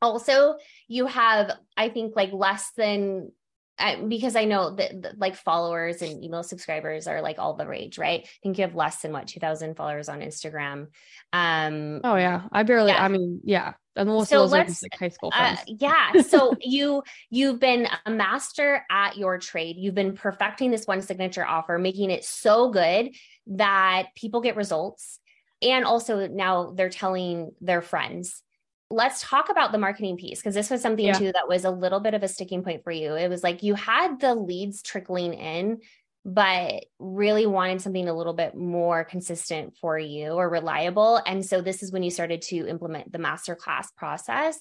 [0.01, 0.57] also
[0.89, 3.31] you have, I think like less than
[3.77, 7.67] I, because I know that, that, like followers and email subscribers are like all the
[7.67, 8.21] rage, right?
[8.23, 10.87] I think you have less than what 2000 followers on Instagram.
[11.33, 12.43] Um Oh yeah.
[12.51, 13.03] I barely yeah.
[13.03, 13.73] I mean, yeah.
[13.95, 15.59] And most so of those are like high school uh, friends.
[15.59, 16.21] Uh, yeah.
[16.21, 19.75] So you you've been a master at your trade.
[19.77, 23.15] You've been perfecting this one signature offer, making it so good
[23.47, 25.19] that people get results.
[25.61, 28.41] And also now they're telling their friends
[28.89, 31.13] let's talk about the marketing piece because this was something yeah.
[31.13, 33.15] too that was a little bit of a sticking point for you.
[33.15, 35.79] It was like you had the leads trickling in,
[36.23, 41.21] but really wanted something a little bit more consistent for you or reliable.
[41.25, 44.59] And so this is when you started to implement the masterclass process.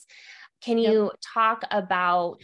[0.63, 1.13] Can you yep.
[1.35, 2.43] talk about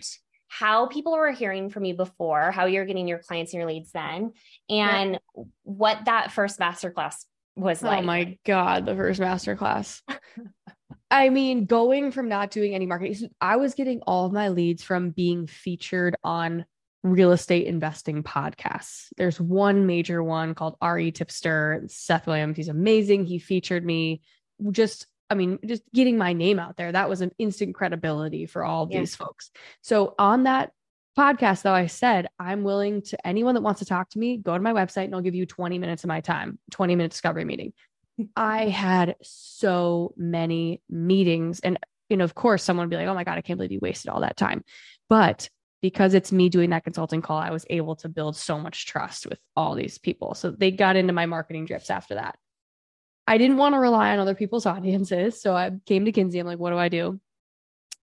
[0.48, 3.92] how people were hearing from you before, how you're getting your clients and your leads
[3.92, 4.32] then,
[4.68, 5.46] and yep.
[5.62, 7.24] what that first masterclass
[7.56, 8.00] was oh like?
[8.00, 10.02] Oh my God, the first masterclass.
[11.10, 14.82] I mean, going from not doing any marketing, I was getting all of my leads
[14.82, 16.64] from being featured on
[17.02, 19.08] real estate investing podcasts.
[19.16, 21.90] There's one major one called REtipster.
[21.90, 23.26] Seth Williams, he's amazing.
[23.26, 24.20] He featured me
[24.70, 26.92] just, I mean, just getting my name out there.
[26.92, 29.00] That was an instant credibility for all yeah.
[29.00, 29.50] these folks.
[29.80, 30.72] So on that
[31.18, 34.54] podcast, though, I said, I'm willing to anyone that wants to talk to me, go
[34.54, 37.44] to my website and I'll give you 20 minutes of my time, 20 minute discovery
[37.44, 37.72] meeting.
[38.36, 41.60] I had so many meetings.
[41.60, 41.78] And,
[42.08, 43.80] you know, of course, someone would be like, oh my God, I can't believe you
[43.80, 44.64] wasted all that time.
[45.08, 45.48] But
[45.82, 49.26] because it's me doing that consulting call, I was able to build so much trust
[49.26, 50.34] with all these people.
[50.34, 52.38] So they got into my marketing drifts after that.
[53.26, 55.40] I didn't want to rely on other people's audiences.
[55.40, 56.38] So I came to Kinsey.
[56.38, 57.20] I'm like, what do I do?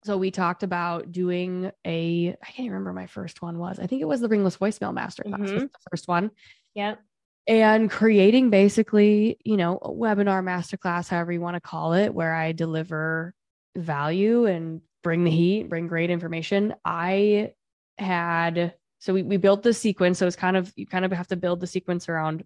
[0.03, 3.79] So we talked about doing a, I can't remember my first one was.
[3.79, 5.53] I think it was the Ringless Voicemail Masterclass mm-hmm.
[5.53, 6.31] was the first one.
[6.75, 6.99] Yep
[7.47, 12.33] and creating basically, you know, a webinar masterclass, however you want to call it, where
[12.33, 13.33] I deliver
[13.75, 16.75] value and bring the heat, bring great information.
[16.83, 17.53] I
[17.97, 20.19] had so we, we built the sequence.
[20.19, 22.43] So it's kind of you kind of have to build the sequence around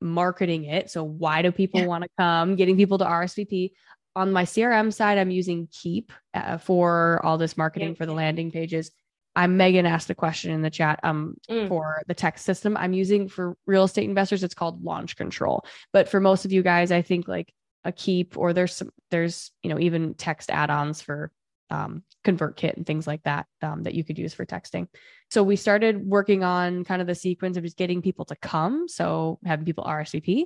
[0.00, 0.90] marketing it.
[0.90, 1.86] So why do people yeah.
[1.86, 2.56] want to come?
[2.56, 3.72] Getting people to RSVP.
[4.16, 7.94] On my CRM side, I'm using Keap uh, for all this marketing yeah.
[7.94, 8.92] for the landing pages.
[9.36, 11.68] I'm Megan asked a question in the chat um mm.
[11.68, 14.42] for the text system I'm using for real estate investors.
[14.42, 15.64] It's called Launch Control.
[15.92, 17.52] But for most of you guys, I think like
[17.84, 21.30] a Keap or there's some there's you know even text add-ons for
[21.70, 24.86] um, ConvertKit and things like that um, that you could use for texting.
[25.30, 28.86] So we started working on kind of the sequence of just getting people to come.
[28.88, 30.44] So having people RSVP.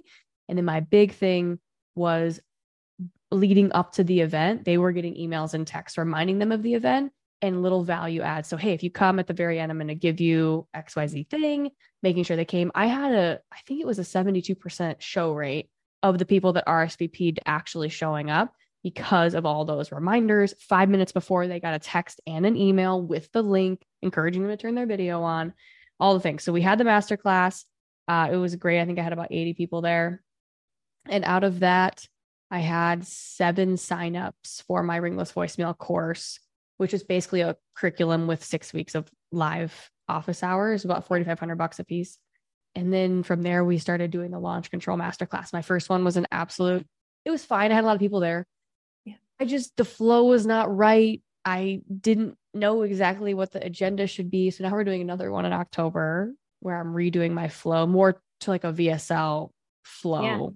[0.49, 1.59] And then my big thing
[1.95, 2.41] was
[3.31, 6.75] leading up to the event, they were getting emails and texts reminding them of the
[6.75, 8.49] event and little value adds.
[8.49, 11.29] So, hey, if you come at the very end, I'm going to give you XYZ
[11.29, 11.71] thing,
[12.03, 12.73] making sure they came.
[12.75, 15.71] I had a, I think it was a 72% show rate
[16.03, 20.55] of the people that RSVP'd actually showing up because of all those reminders.
[20.61, 24.51] Five minutes before they got a text and an email with the link, encouraging them
[24.51, 25.55] to turn their video on,
[26.01, 26.43] all the things.
[26.43, 27.65] So, we had the masterclass.
[28.09, 28.81] Uh, it was great.
[28.81, 30.23] I think I had about 80 people there.
[31.09, 32.07] And out of that,
[32.51, 36.41] I had seven signups for my ringless voicemail course
[36.79, 41.79] which is basically a curriculum with six weeks of live office hours, about 4,500 bucks
[41.79, 42.19] a piece.
[42.75, 45.53] And then from there, we started doing the launch control masterclass.
[45.53, 46.87] My first one was an absolute,
[47.25, 47.71] it was fine.
[47.71, 48.47] I had a lot of people there.
[49.05, 49.15] Yeah.
[49.41, 51.21] I just, the flow was not right.
[51.45, 54.51] I didn't know exactly what the agenda should be.
[54.51, 58.51] So now we're doing another one in October where I'm redoing my flow more to
[58.51, 59.51] like a VSL
[59.83, 60.55] flow.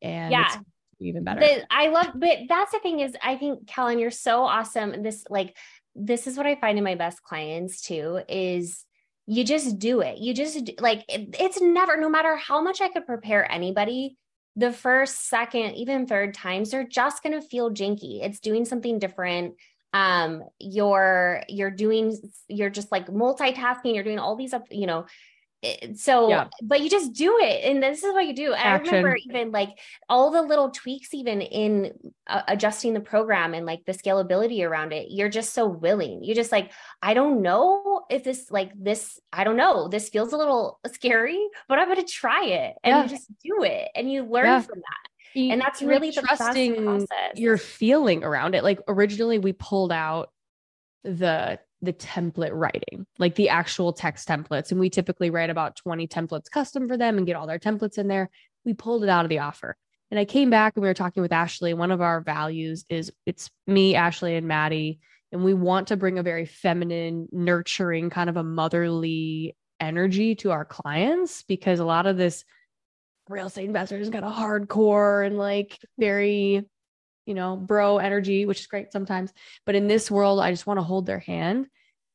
[0.00, 0.08] Yeah.
[0.08, 0.56] And yeah
[1.00, 1.40] even better.
[1.40, 5.02] The, I love, but that's the thing is, I think Callan, you're so awesome.
[5.02, 5.56] This like,
[5.94, 8.84] this is what I find in my best clients too is
[9.26, 10.18] you just do it.
[10.18, 14.16] You just like it, it's never, no matter how much I could prepare anybody,
[14.56, 18.22] the first, second, even third times, they're just gonna feel janky.
[18.22, 19.54] It's doing something different.
[19.92, 22.16] Um, you're you're doing,
[22.48, 23.94] you're just like multitasking.
[23.94, 25.06] You're doing all these up, you know,
[25.94, 26.48] so yeah.
[26.62, 28.52] but you just do it and this is what you do.
[28.54, 31.92] I remember even like all the little tweaks even in
[32.26, 36.24] uh, adjusting the program and like the scalability around it you're just so willing.
[36.24, 40.32] You're just like i don't know if this like this i don't know this feels
[40.32, 42.76] a little scary but i'm going to try it.
[42.82, 43.02] And yeah.
[43.02, 44.60] you just do it and you learn yeah.
[44.60, 45.10] from that.
[45.34, 48.64] You, and that's really the trusting your feeling around it.
[48.64, 50.32] Like originally we pulled out
[51.04, 54.70] the the template writing, like the actual text templates.
[54.70, 57.98] And we typically write about 20 templates custom for them and get all their templates
[57.98, 58.30] in there.
[58.64, 59.76] We pulled it out of the offer.
[60.10, 61.72] And I came back and we were talking with Ashley.
[61.72, 64.98] One of our values is it's me, Ashley, and Maddie.
[65.32, 70.50] And we want to bring a very feminine, nurturing, kind of a motherly energy to
[70.50, 72.44] our clients because a lot of this
[73.28, 76.64] real estate investors got a hardcore and like very
[77.30, 79.32] you know, bro energy, which is great sometimes.
[79.64, 81.68] But in this world, I just want to hold their hand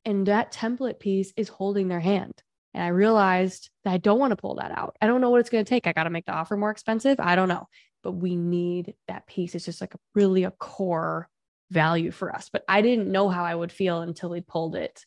[0.05, 2.33] And that template piece is holding their hand.
[2.73, 4.95] And I realized that I don't want to pull that out.
[5.01, 5.87] I don't know what it's going to take.
[5.87, 7.19] I got to make the offer more expensive.
[7.19, 7.67] I don't know.
[8.03, 9.55] But we need that piece.
[9.55, 11.27] It's just like a, really a core
[11.71, 12.49] value for us.
[12.53, 15.03] But I didn't know how I would feel until we pulled it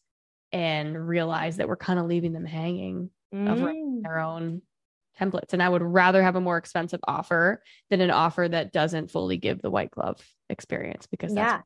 [0.51, 3.53] and realized that we're kind of leaving them hanging mm.
[3.53, 4.63] of their own
[5.19, 5.53] templates.
[5.53, 9.37] And I would rather have a more expensive offer than an offer that doesn't fully
[9.37, 11.63] give the white glove experience because yeah.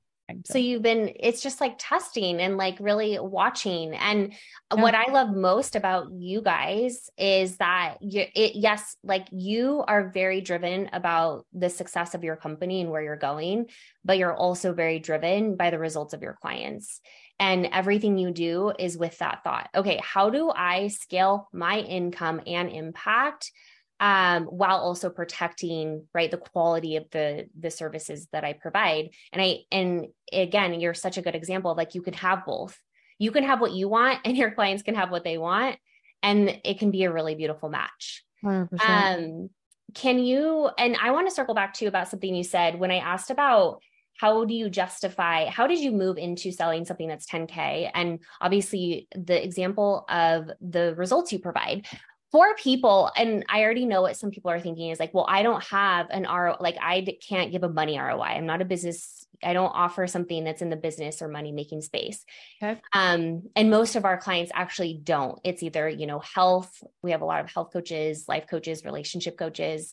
[0.47, 3.95] So you've been, it's just like testing and like really watching.
[3.95, 4.33] And
[4.75, 4.81] yeah.
[4.81, 10.11] what I love most about you guys is that you, it, yes, like you are
[10.11, 13.67] very driven about the success of your company and where you're going,
[14.05, 17.01] but you're also very driven by the results of your clients.
[17.43, 19.69] And everything you do is with that thought.
[19.75, 23.51] Okay, how do I scale my income and impact
[23.99, 29.11] um, while also protecting right the quality of the the services that I provide.
[29.33, 31.75] And I and again, you're such a good example.
[31.77, 32.79] Like you can have both.
[33.19, 35.79] You can have what you want, and your clients can have what they want,
[36.23, 38.25] and it can be a really beautiful match.
[38.45, 38.69] 100%.
[38.89, 39.51] Um,
[39.95, 40.71] can you?
[40.79, 43.31] And I want to circle back to you about something you said when I asked
[43.31, 43.83] about
[44.19, 49.09] how do you justify how did you move into selling something that's 10k and obviously
[49.15, 51.87] the example of the results you provide.
[52.31, 55.43] For people and i already know what some people are thinking is like well i
[55.43, 59.27] don't have an ro like i can't give a money roi i'm not a business
[59.45, 62.25] i don't offer something that's in the business or money making space.
[62.63, 62.81] Okay.
[62.95, 65.41] um, and most of our clients actually don't.
[65.45, 69.37] It's either you know health we have a lot of health coaches life coaches relationship
[69.37, 69.93] coaches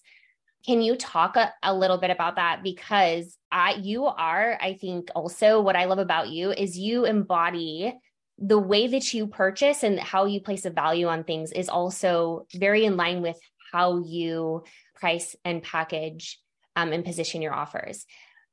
[0.65, 2.63] can you talk a, a little bit about that?
[2.63, 7.91] Because i you are i think also what i love about you is you embody
[8.38, 12.45] the way that you purchase and how you place a value on things is also
[12.56, 13.38] very in line with
[13.72, 14.63] how you
[14.95, 16.39] price and package
[16.76, 18.06] um, and position your offers.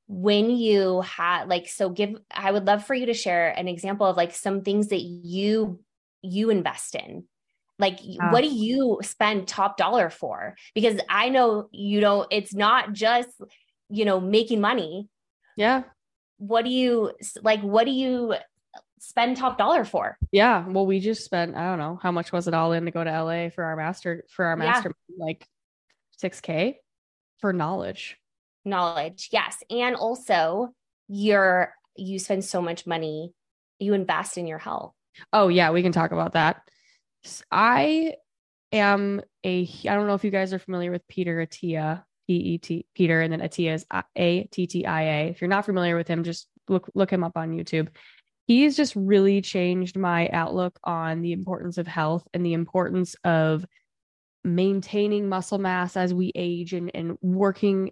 [0.09, 4.07] When you had like so give i would love for you to share an example
[4.07, 5.81] of like some things that you
[6.23, 7.25] you invest in
[7.79, 8.33] like yeah.
[8.33, 13.29] what do you spend top dollar for because i know you know it's not just
[13.89, 15.09] you know making money
[15.57, 15.83] yeah
[16.39, 17.13] what do you
[17.43, 18.35] like what do you
[19.07, 20.19] spend top dollar for.
[20.33, 20.67] Yeah.
[20.67, 23.05] Well, we just spent, I don't know, how much was it all in to go
[23.05, 25.25] to LA for our master, for our master, yeah.
[25.25, 25.47] like
[26.23, 26.75] 6K
[27.39, 28.17] for knowledge.
[28.65, 29.29] Knowledge.
[29.33, 29.59] Yes.
[29.71, 30.75] And also,
[31.09, 33.33] you're, you spend so much money,
[33.79, 34.93] you invest in your health.
[35.33, 35.71] Oh, yeah.
[35.71, 36.63] We can talk about that.
[37.51, 38.15] I
[38.73, 42.05] am a, I don't know if you guys are familiar with Peter Attia.
[42.29, 43.87] P E T Peter, and then Attia is
[44.17, 45.29] A T T I A.
[45.29, 47.87] If you're not familiar with him, just look look him up on YouTube
[48.47, 53.65] he's just really changed my outlook on the importance of health and the importance of
[54.45, 57.91] maintaining muscle mass as we age and, and working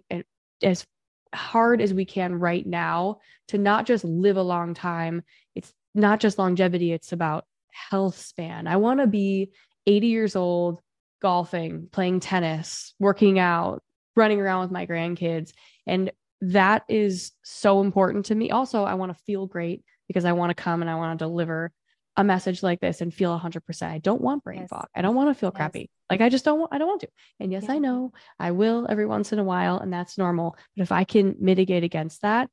[0.63, 0.85] as
[1.33, 3.17] hard as we can right now
[3.49, 5.21] to not just live a long time.
[5.53, 7.45] It's not just longevity, it's about
[7.89, 8.67] health span.
[8.67, 9.51] I want to be
[9.85, 10.79] 80 years old,
[11.21, 13.83] golfing, playing tennis, working out,
[14.15, 15.51] running around with my grandkids.
[15.85, 16.11] And
[16.41, 18.51] that is so important to me.
[18.51, 21.25] Also, I want to feel great because I want to come and I want to
[21.25, 21.71] deliver
[22.17, 23.83] a message like this and feel 100%.
[23.83, 24.69] I don't want brain yes.
[24.69, 24.87] fog.
[24.95, 25.57] I don't want to feel yes.
[25.57, 25.89] crappy.
[26.09, 27.09] Like I just don't want I don't want to.
[27.39, 27.73] And yes, yeah.
[27.73, 31.03] I know I will every once in a while and that's normal, but if I
[31.03, 32.49] can mitigate against that,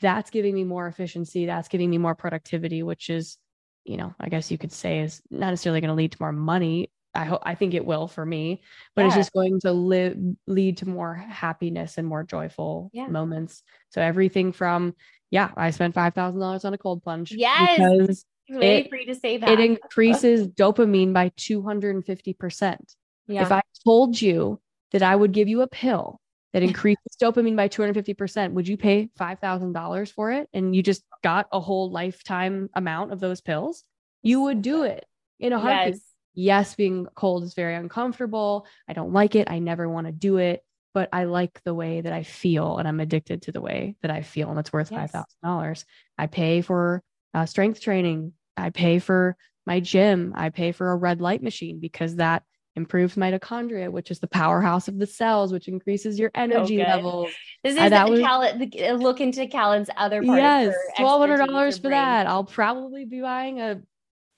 [0.00, 3.36] that's giving me more efficiency, that's giving me more productivity, which is,
[3.84, 6.32] you know, I guess you could say is not necessarily going to lead to more
[6.32, 6.90] money.
[7.14, 8.62] I hope I think it will for me,
[8.96, 9.08] but yeah.
[9.08, 10.16] it's just going to live
[10.46, 13.06] lead to more happiness and more joyful yeah.
[13.06, 13.62] moments.
[13.90, 14.94] So everything from
[15.30, 17.32] yeah, I spent five thousand dollars on a cold plunge.
[17.32, 19.48] Yes, because it, for you to say that.
[19.48, 22.94] It increases dopamine by two hundred and fifty percent.
[23.28, 24.60] If I told you
[24.92, 26.20] that I would give you a pill
[26.52, 30.48] that increases dopamine by 250%, would you pay $5,000 for it?
[30.52, 33.84] And you just got a whole lifetime amount of those pills?
[34.22, 35.06] You would do it
[35.40, 35.94] in a heartbeat.
[35.94, 36.02] Yes.
[36.34, 38.66] yes, being cold is very uncomfortable.
[38.88, 39.50] I don't like it.
[39.50, 40.62] I never want to do it
[40.94, 44.10] but I like the way that I feel and I'm addicted to the way that
[44.10, 45.12] I feel and it's worth yes.
[45.12, 45.84] $5,000.
[46.18, 47.02] I pay for
[47.34, 48.32] uh, strength training.
[48.56, 49.36] I pay for
[49.66, 50.32] my gym.
[50.36, 52.42] I pay for a red light machine because that
[52.76, 57.30] improves mitochondria, which is the powerhouse of the cells, which increases your energy levels.
[57.62, 60.38] This is uh, that was, Cal- look into Callan's other part.
[60.38, 62.26] Yes, twelve hundred dollars for that.
[62.26, 63.82] I'll probably be buying a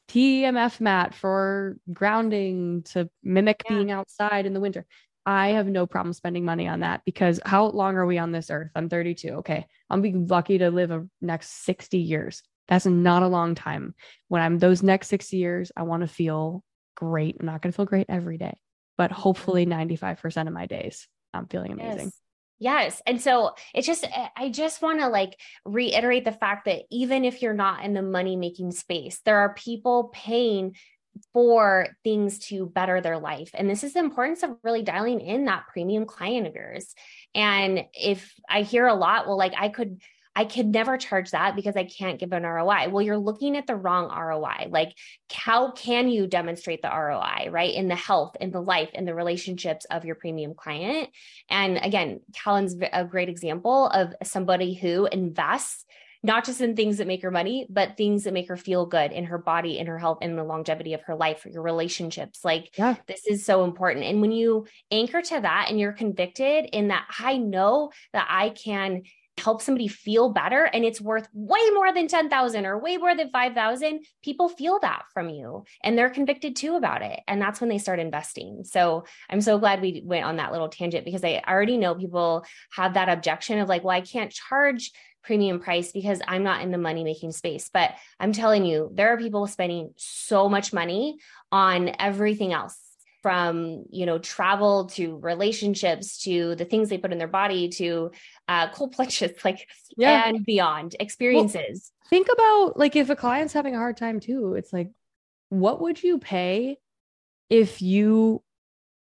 [0.09, 3.77] TMF mat for grounding to mimic yeah.
[3.77, 4.87] being outside in the winter.
[5.27, 8.51] I have no problem spending money on that because how long are we on this
[8.51, 8.71] earth?
[8.75, 9.29] I'm 32.
[9.37, 9.67] Okay.
[9.89, 12.43] I'll be lucky to live a next 60 years.
[12.69, 13.95] That's not a long time.
[14.29, 16.63] When I'm those next 60 years, I want to feel
[17.11, 17.37] great.
[17.41, 18.57] I'm not going to feel great every day,
[18.97, 22.07] but hopefully 95% of my days, I'm feeling amazing.
[22.07, 22.21] Yes.
[22.61, 23.03] Yes.
[23.07, 27.25] And so it's just, eh, I just want to like reiterate the fact that even
[27.25, 30.77] if you're not in the money making space, there are people paying
[31.33, 33.51] for things to better their life.
[33.55, 36.95] And this is the importance of really dialing in that premium client of yours.
[37.35, 40.01] And if I hear a lot, well, like I could
[40.37, 42.89] I could never charge that because I can't give an ROI.
[42.91, 44.69] Well, you're looking at the wrong ROI.
[44.69, 44.93] Like,
[45.33, 47.75] how can you demonstrate the ROI, right?
[47.75, 51.11] In the health, in the life, in the relationships of your premium client.
[51.49, 55.85] And again, Callan's a great example of somebody who invests
[56.25, 59.13] not just in things that make her money, but things that make her feel good
[59.13, 62.43] in her body, in her health, in the longevity of her life, your relationships.
[62.43, 62.97] Like yeah.
[63.07, 64.07] this is so important.
[64.07, 68.49] And when you anchor to that and you're convicted in that, I know that I
[68.49, 69.03] can
[69.45, 73.31] help somebody feel better and it's worth way more than 10,000 or way more than
[73.31, 77.21] 5,000, people feel that from you and they're convicted too about it.
[77.29, 78.65] And that's when they start investing.
[78.65, 82.45] So I'm so glad we went on that little tangent because I already know people
[82.73, 84.91] have that objection of like, well, I can't charge
[85.23, 87.71] premium price because I'm not in the money making space.
[87.73, 91.19] But I'm telling you, there are people spending so much money
[91.51, 92.79] on everything else
[93.25, 98.11] from you know travel to relationships to the things they put in their body to
[98.49, 99.67] uh cold plunges like
[99.97, 100.29] yeah.
[100.29, 104.57] and beyond experiences well, think about like if a client's having a hard time too
[104.59, 104.91] it's like
[105.49, 106.77] what would you pay
[107.49, 108.43] if you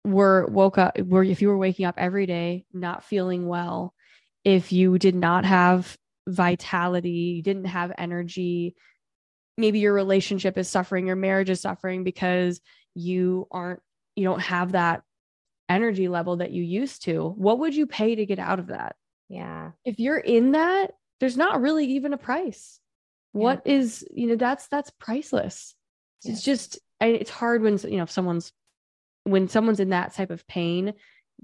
[0.04, 3.94] were woke up were if you were waking up every day not feeling well
[4.44, 5.96] if you did not have
[6.28, 8.76] vitality you didn't have energy
[9.60, 12.60] maybe your relationship is suffering your marriage is suffering because
[12.96, 13.82] you aren't
[14.18, 15.04] you don't have that
[15.70, 18.96] energy level that you used to, what would you pay to get out of that?
[19.30, 19.72] Yeah.
[19.86, 22.80] If you're in that, there's not really even a price.
[23.34, 23.42] Yeah.
[23.42, 25.76] What is, you know, that's that's priceless.
[26.24, 28.52] It's just it's hard when you know if someone's
[29.24, 30.94] when someone's in that type of pain,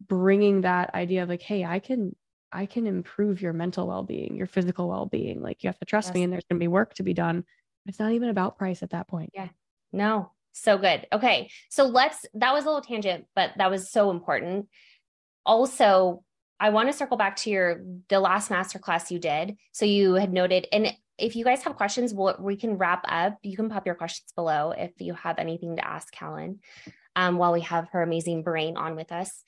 [0.07, 2.15] bringing that idea of like, hey, I can
[2.51, 5.41] I can improve your mental well-being, your physical well-being.
[5.41, 6.15] Like you have to trust yes.
[6.15, 7.45] me and there's going to be work to be done.
[7.85, 9.31] It's not even about price at that point.
[9.33, 9.49] Yeah.
[9.91, 11.05] No, so good.
[11.11, 11.49] Okay.
[11.69, 14.67] So let's, that was a little tangent, but that was so important.
[15.45, 16.23] Also,
[16.59, 19.57] I want to circle back to your, the last masterclass you did.
[19.73, 23.37] So you had noted, and if you guys have questions, we'll, we can wrap up.
[23.43, 26.59] You can pop your questions below if you have anything to ask Callan
[27.15, 29.43] um, while we have her amazing brain on with us.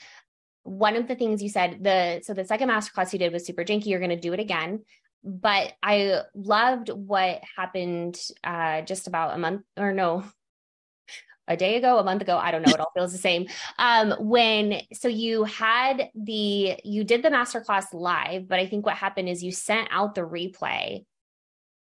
[0.63, 3.63] One of the things you said, the so the second masterclass you did was super
[3.63, 3.85] janky.
[3.85, 4.81] You're going to do it again
[5.25, 10.23] but I loved what happened uh, just about a month or no,
[11.47, 13.47] a day ago, a month ago, I don't know, it all feels the same.
[13.77, 18.95] Um, when so you had the you did the masterclass live, but I think what
[18.95, 21.05] happened is you sent out the replay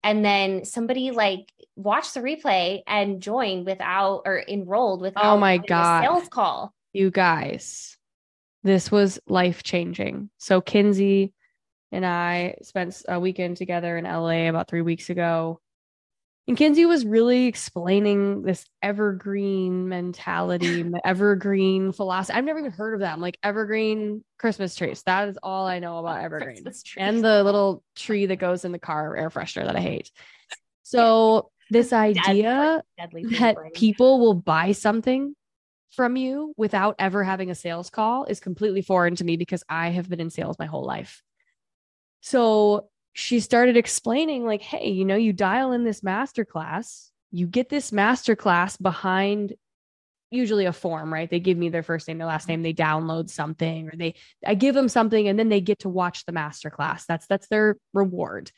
[0.02, 5.58] and then somebody like watched the replay and joined without or enrolled without oh my
[5.58, 6.74] god sales call.
[6.92, 7.96] You guys,
[8.62, 10.28] this was life changing.
[10.38, 11.32] So Kinsey
[11.90, 15.60] and I spent a weekend together in LA about three weeks ago
[16.49, 22.36] and Kinsey was really explaining this evergreen mentality, evergreen philosophy.
[22.36, 23.12] I've never even heard of that.
[23.12, 25.03] I'm like evergreen Christmas trees.
[25.05, 26.64] That is all I know about evergreen.
[26.97, 30.11] And the little tree that goes in the car air freshener that I hate.
[30.82, 35.36] So this idea deadly, deadly that people will buy something
[35.93, 39.90] from you without ever having a sales call is completely foreign to me because I
[39.90, 41.22] have been in sales my whole life.
[42.20, 47.46] So she started explaining like hey you know you dial in this master class you
[47.46, 49.54] get this master class behind
[50.30, 51.28] usually a form right?
[51.28, 54.14] They give me their first name their last name they download something or they
[54.46, 57.48] i give them something and then they get to watch the master class that's that's
[57.48, 58.50] their reward.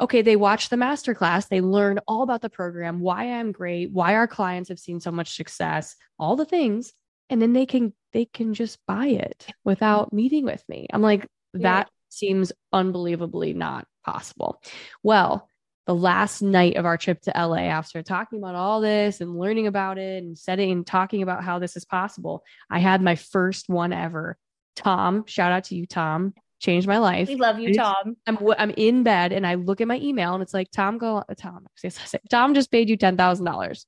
[0.00, 3.92] Okay they watch the master class they learn all about the program why i'm great
[3.92, 6.92] why our clients have seen so much success all the things
[7.30, 10.86] and then they can they can just buy it without meeting with me.
[10.92, 14.60] I'm like that seems unbelievably not possible.
[15.02, 15.48] Well,
[15.86, 19.66] the last night of our trip to LA, after talking about all this and learning
[19.66, 23.68] about it and setting and talking about how this is possible, I had my first
[23.68, 24.38] one ever.
[24.76, 26.32] Tom, shout out to you, Tom.
[26.60, 27.28] Changed my life.
[27.28, 28.16] We love you, Tom.
[28.26, 31.22] I'm I'm in bed and I look at my email and it's like Tom go
[31.36, 31.66] Tom
[32.30, 33.86] Tom just paid you ten thousand dollars.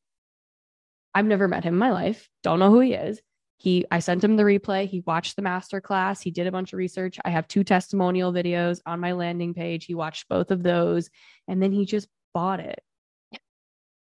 [1.15, 2.29] I've never met him in my life.
[2.43, 3.23] Don't know who he is.
[3.59, 4.87] He, I sent him the replay.
[4.87, 6.21] He watched the master class.
[6.21, 7.19] He did a bunch of research.
[7.25, 9.87] I have two testimonial videos on my landing page.
[9.87, 11.09] He watched both of those
[11.49, 12.83] and then he just bought it.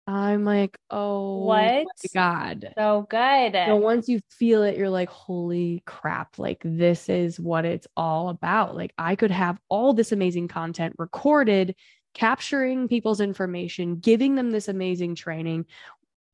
[0.09, 1.87] I'm like, oh, what?
[2.15, 2.73] God.
[2.79, 3.55] So good.
[3.55, 6.39] So once you feel it, you're like, holy crap.
[6.39, 8.77] Like, this is what it's all about.
[8.77, 11.75] Like, I could have all this amazing content recorded,
[12.15, 15.67] capturing people's information, giving them this amazing training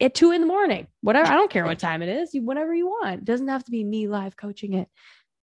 [0.00, 1.30] at two in the morning, whatever.
[1.30, 3.20] I don't care what time it is, you, whatever you want.
[3.20, 4.88] It doesn't have to be me live coaching it.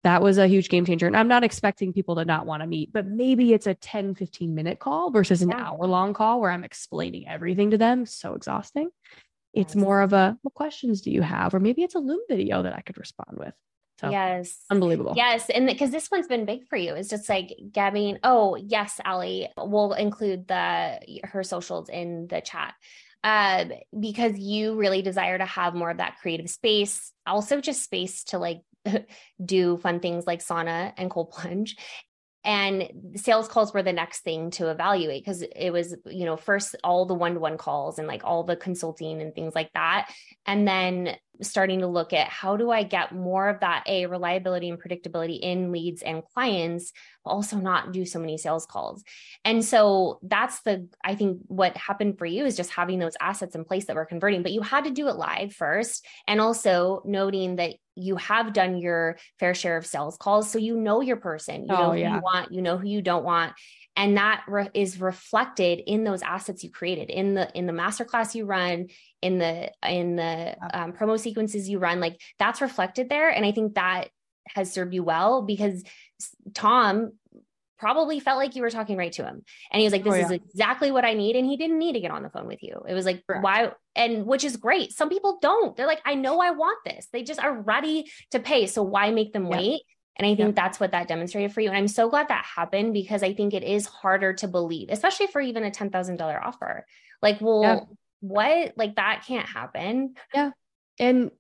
[0.04, 1.08] that was a huge game changer.
[1.08, 4.16] And I'm not expecting people to not want to meet, but maybe it's a 10,
[4.16, 8.06] 15 minute call versus an hour long call where I'm explaining everything to them.
[8.06, 8.90] So exhausting.
[9.54, 11.54] It's more of a what questions do you have?
[11.54, 13.54] Or maybe it's a Loom video that I could respond with.
[14.00, 14.64] So, yes.
[14.70, 15.14] Unbelievable.
[15.16, 15.50] Yes.
[15.50, 19.50] And because this one's been big for you, it's just like Gabby, oh, yes, Ali,
[19.58, 22.76] we'll include the her socials in the chat.
[23.24, 23.65] Uh,
[23.99, 28.38] because you really desire to have more of that creative space, also just space to
[28.38, 28.61] like
[29.45, 31.76] do fun things like sauna and cold plunge
[32.46, 36.76] and sales calls were the next thing to evaluate because it was you know first
[36.84, 40.10] all the one-to-one calls and like all the consulting and things like that
[40.46, 44.70] and then starting to look at how do i get more of that a reliability
[44.70, 46.94] and predictability in leads and clients
[47.26, 49.04] but also not do so many sales calls.
[49.44, 53.56] And so that's the i think what happened for you is just having those assets
[53.56, 57.02] in place that were converting but you had to do it live first and also
[57.06, 61.18] noting that you have done your fair share of sales calls so you know your
[61.18, 62.16] person you know oh, who yeah.
[62.16, 63.54] you want you know who you don't want
[63.95, 68.34] and that re- is reflected in those assets you created in the in the masterclass
[68.34, 68.88] you run
[69.22, 73.52] in the in the um, promo sequences you run like that's reflected there and i
[73.52, 74.10] think that
[74.47, 75.84] has served you well because
[76.54, 77.12] tom
[77.80, 79.44] probably felt like you were talking right to him.
[79.72, 80.26] And he was like, oh, This oh, yeah.
[80.26, 81.36] is exactly what I need.
[81.36, 82.82] And he didn't need to get on the phone with you.
[82.88, 83.44] It was like, Correct.
[83.44, 83.72] why?
[83.96, 84.92] And which is great.
[84.92, 85.76] Some people don't.
[85.76, 87.08] They're like, I know I want this.
[87.12, 88.68] They just are ready to pay.
[88.68, 89.82] So why make them wait?
[90.18, 91.70] And I think that's what that demonstrated for you.
[91.70, 95.28] And I'm so glad that happened because I think it is harder to believe, especially
[95.28, 96.86] for even a $10,000 offer.
[97.22, 98.74] Like, well, what?
[98.76, 100.16] Like that can't happen.
[100.34, 100.52] Yeah.
[101.00, 101.32] And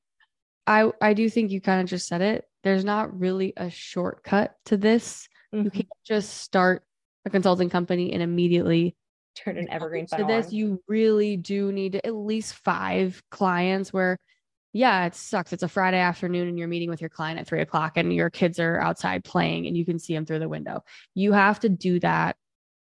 [0.65, 2.45] I I do think you kind of just said it.
[2.63, 5.27] There's not really a shortcut to this.
[5.53, 5.65] Mm-hmm.
[5.65, 6.83] You can't just start
[7.25, 8.95] a consulting company and immediately
[9.35, 10.47] turn an evergreen to this.
[10.47, 10.53] On.
[10.53, 14.17] You really do need at least five clients where,
[14.73, 15.53] yeah, it sucks.
[15.53, 18.29] It's a Friday afternoon and you're meeting with your client at three o'clock and your
[18.29, 20.83] kids are outside playing and you can see them through the window.
[21.15, 22.35] You have to do that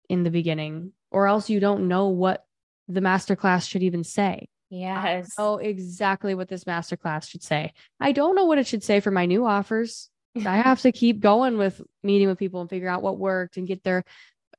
[0.10, 2.46] in the beginning, or else you don't know what
[2.88, 4.48] the masterclass should even say.
[4.70, 5.34] Yes.
[5.38, 7.74] Oh, exactly what this masterclass should say.
[8.00, 10.10] I don't know what it should say for my new offers.
[10.36, 13.68] I have to keep going with meeting with people and figure out what worked and
[13.68, 14.04] get their,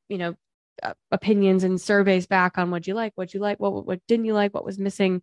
[0.08, 0.34] you know,
[0.82, 4.26] uh, opinions and surveys back on what you like, what you like, what what didn't
[4.26, 5.22] you like, what was missing.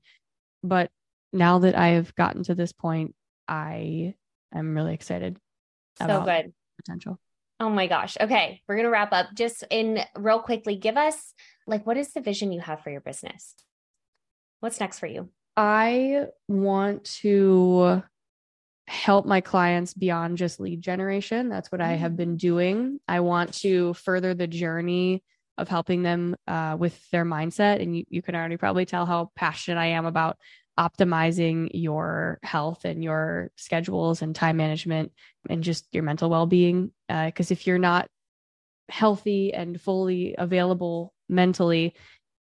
[0.64, 0.92] But
[1.34, 3.16] now that I have gotten to this point,
[3.48, 4.16] I
[4.54, 5.38] am really excited.
[6.00, 7.20] So good potential.
[7.60, 8.18] Oh my gosh.
[8.20, 9.28] Okay, we're gonna wrap up.
[9.36, 11.34] Just in real quickly, give us
[11.68, 13.56] like what is the vision you have for your business?
[14.62, 15.30] What's next for you?
[15.56, 18.04] I want to
[18.92, 21.48] help my clients beyond just lead generation.
[21.48, 21.92] That's what mm-hmm.
[21.92, 22.18] I have mm.
[22.18, 23.00] been doing.
[23.08, 25.24] I want to further the journey
[25.58, 27.82] of helping them uh, with their mindset.
[27.82, 30.38] And you, you can already probably tell how passionate I am about
[30.78, 35.14] optimizing your health and your schedules and time management
[35.50, 36.92] and just your mental well being.
[37.08, 38.10] Because uh, if you're not
[38.90, 41.96] healthy and fully available mentally,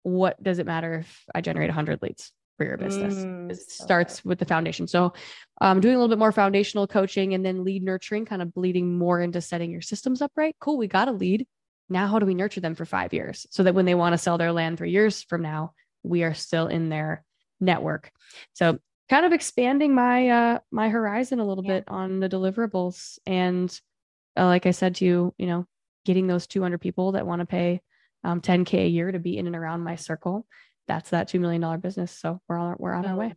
[0.04, 2.32] what does it matter if I generate 100 leads?
[2.58, 3.14] For your business.
[3.16, 4.88] Mm, it starts with the foundation.
[4.88, 5.14] So,
[5.62, 8.98] um, doing a little bit more foundational coaching and then lead nurturing, kind of bleeding
[8.98, 10.56] more into setting your systems up right.
[10.60, 10.78] Cool.
[10.78, 11.48] We got a lead.
[11.90, 14.18] Now, how do we nurture them for five years so that when they want to
[14.18, 17.24] sell their land three years from now, we are still in their
[17.62, 18.12] network?
[18.54, 18.80] So,
[19.10, 21.76] kind of expanding my uh, my horizon a little yeah.
[21.76, 23.80] bit on the deliverables, and
[24.36, 25.66] uh, like I said to you, you know,
[26.06, 27.82] getting those 200 people that want to pay
[28.24, 30.46] um, 10k a year to be in and around my circle
[30.88, 32.12] that's that $2 million business.
[32.12, 33.36] So we're on, we're on oh, our way.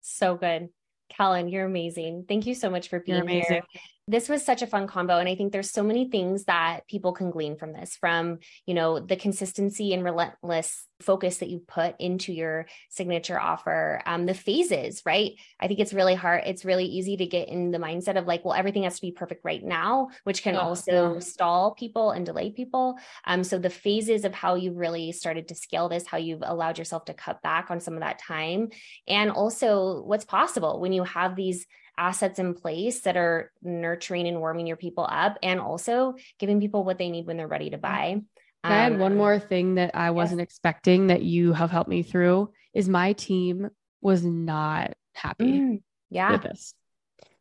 [0.00, 0.68] So good.
[1.10, 2.24] Callan, you're amazing.
[2.28, 3.62] Thank you so much for being here
[4.06, 7.12] this was such a fun combo and i think there's so many things that people
[7.12, 11.94] can glean from this from you know the consistency and relentless focus that you put
[12.00, 15.32] into your signature offer um, the phases right?
[15.60, 18.44] I think it's really hard it's really easy to get in the mindset of like
[18.44, 22.24] well everything has to be perfect right now which can oh, also stall people and
[22.24, 22.96] delay people.
[23.26, 26.78] Um, so the phases of how you really started to scale this how you've allowed
[26.78, 28.70] yourself to cut back on some of that time
[29.06, 31.66] and also what's possible when you have these
[31.96, 36.84] assets in place that are nurturing and warming your people up and also giving people
[36.84, 38.20] what they need when they're ready to buy.
[38.64, 40.46] Um, I had one more thing that I wasn't yes.
[40.46, 43.70] expecting that you have helped me through is my team
[44.00, 46.32] was not happy mm, yeah.
[46.32, 46.74] with this.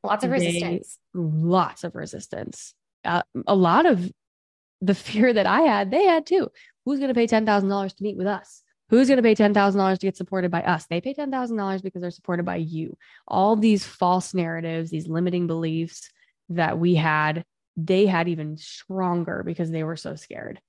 [0.03, 0.99] Lots of they, resistance.
[1.13, 2.73] lots of resistance.
[3.05, 4.11] Uh, a lot of
[4.81, 6.49] the fear that I had, they had too.
[6.85, 8.62] Who's going to pay $10,000 to meet with us?
[8.93, 10.85] Who's going to pay $10,000 to get supported by us?
[10.85, 12.95] They pay $10,000 because they're supported by you.
[13.27, 16.11] All these false narratives, these limiting beliefs
[16.49, 17.43] that we had,
[17.75, 20.61] they had even stronger because they were so scared.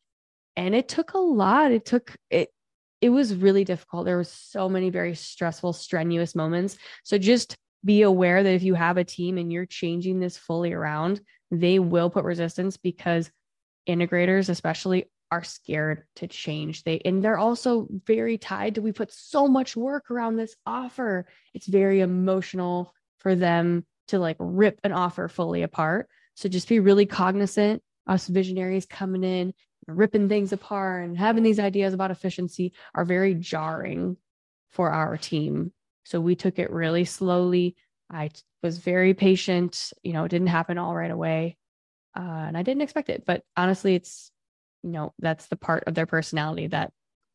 [0.56, 1.70] And it took a lot.
[1.70, 2.48] It took it
[3.02, 4.06] it was really difficult.
[4.06, 6.78] There was so many very stressful, strenuous moments.
[7.02, 10.72] So just be aware that if you have a team and you're changing this fully
[10.72, 11.20] around,
[11.50, 13.30] they will put resistance because
[13.86, 16.84] integrators, especially, are scared to change.
[16.84, 21.26] They and they're also very tied to we put so much work around this offer.
[21.54, 26.08] It's very emotional for them to like rip an offer fully apart.
[26.36, 27.82] So just be really cognizant.
[28.06, 29.54] Us visionaries coming in,
[29.88, 34.16] ripping things apart and having these ideas about efficiency are very jarring
[34.70, 35.72] for our team.
[36.04, 37.76] So we took it really slowly.
[38.10, 38.30] I
[38.62, 39.92] was very patient.
[40.02, 41.56] You know, it didn't happen all right away.
[42.16, 43.24] Uh, and I didn't expect it.
[43.26, 44.30] But honestly, it's,
[44.84, 46.92] you know, that's the part of their personality that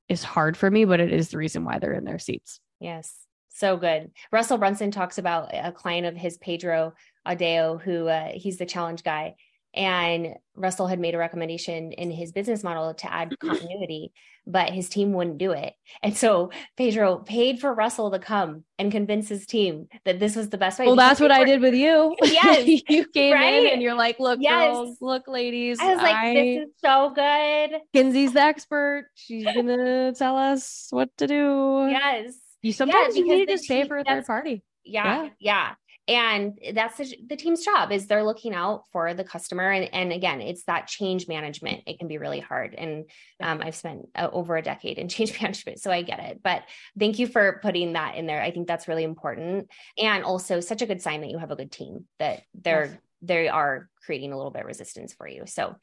[0.07, 2.59] is hard for me, but it is the reason why they're in their seats.
[2.79, 3.15] Yes.
[3.49, 4.11] So good.
[4.31, 6.93] Russell Brunson talks about a client of his, Pedro
[7.27, 9.35] Adao, who uh, he's the challenge guy.
[9.79, 13.47] And Russell had made a recommendation in his business model to add mm-hmm.
[13.47, 14.11] continuity,
[14.45, 15.73] but his team wouldn't do it.
[16.03, 20.49] And so Pedro paid for Russell to come and convince his team that this was
[20.49, 20.85] the best way.
[20.85, 22.13] Well, that's what were, I did with you.
[22.25, 22.83] Yes.
[22.89, 23.53] you came right?
[23.53, 24.73] in and you're like, look, yes.
[24.73, 25.79] girls, look, ladies.
[25.79, 27.79] I was like, I, this is so good.
[27.93, 29.05] Kinsey's the expert.
[29.15, 31.87] She's going to tell us what to do.
[31.89, 32.33] Yes.
[32.61, 34.61] You sometimes yeah, you need to stay for a third party.
[34.83, 35.29] Yeah, yeah.
[35.39, 35.73] Yeah
[36.09, 39.69] and that's the, the, team's job is they're looking out for the customer.
[39.69, 41.83] And, and again it's that change management.
[41.85, 42.73] It can be really hard.
[42.73, 43.05] And
[43.41, 46.41] um, i've spent uh, over a decade in change management so i get it.
[46.43, 46.63] But
[46.97, 48.41] thank you for putting that in there.
[48.41, 49.69] I think that's really important.
[49.97, 52.97] And also such a good sign that you have a good team that they're yes.
[53.21, 55.75] They are creating a little bit of resistance for you so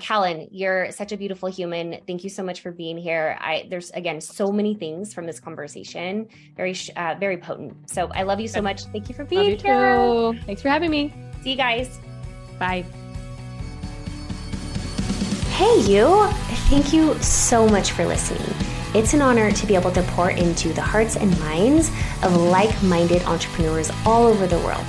[0.00, 2.00] Callan, you're such a beautiful human.
[2.06, 3.38] Thank you so much for being here.
[3.40, 7.88] I there's again so many things from this conversation, very uh, very potent.
[7.88, 8.84] So I love you so much.
[8.84, 9.96] Thank you for being you here.
[9.96, 10.38] Too.
[10.44, 11.14] Thanks for having me.
[11.42, 11.98] See you guys.
[12.58, 12.84] Bye.
[15.50, 16.26] Hey you.
[16.68, 18.54] Thank you so much for listening.
[18.94, 21.90] It's an honor to be able to pour into the hearts and minds
[22.22, 24.84] of like-minded entrepreneurs all over the world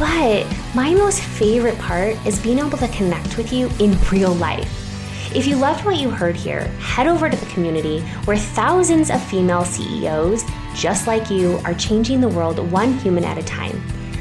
[0.00, 4.66] but my most favorite part is being able to connect with you in real life.
[5.36, 9.22] If you loved what you heard here, head over to the community where thousands of
[9.22, 10.42] female CEOs
[10.74, 13.78] just like you are changing the world one human at a time.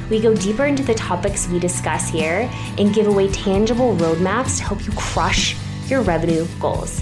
[0.10, 4.64] We go deeper into the topics we discuss here and give away tangible roadmaps to
[4.66, 5.56] help you crush
[5.88, 7.02] your revenue goals.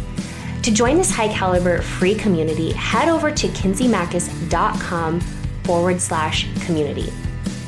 [0.61, 5.19] To join this high caliber free community, head over to kinseymachos.com
[5.63, 7.11] forward slash community.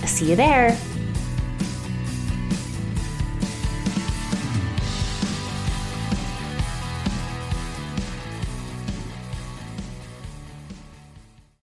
[0.06, 0.78] See you there.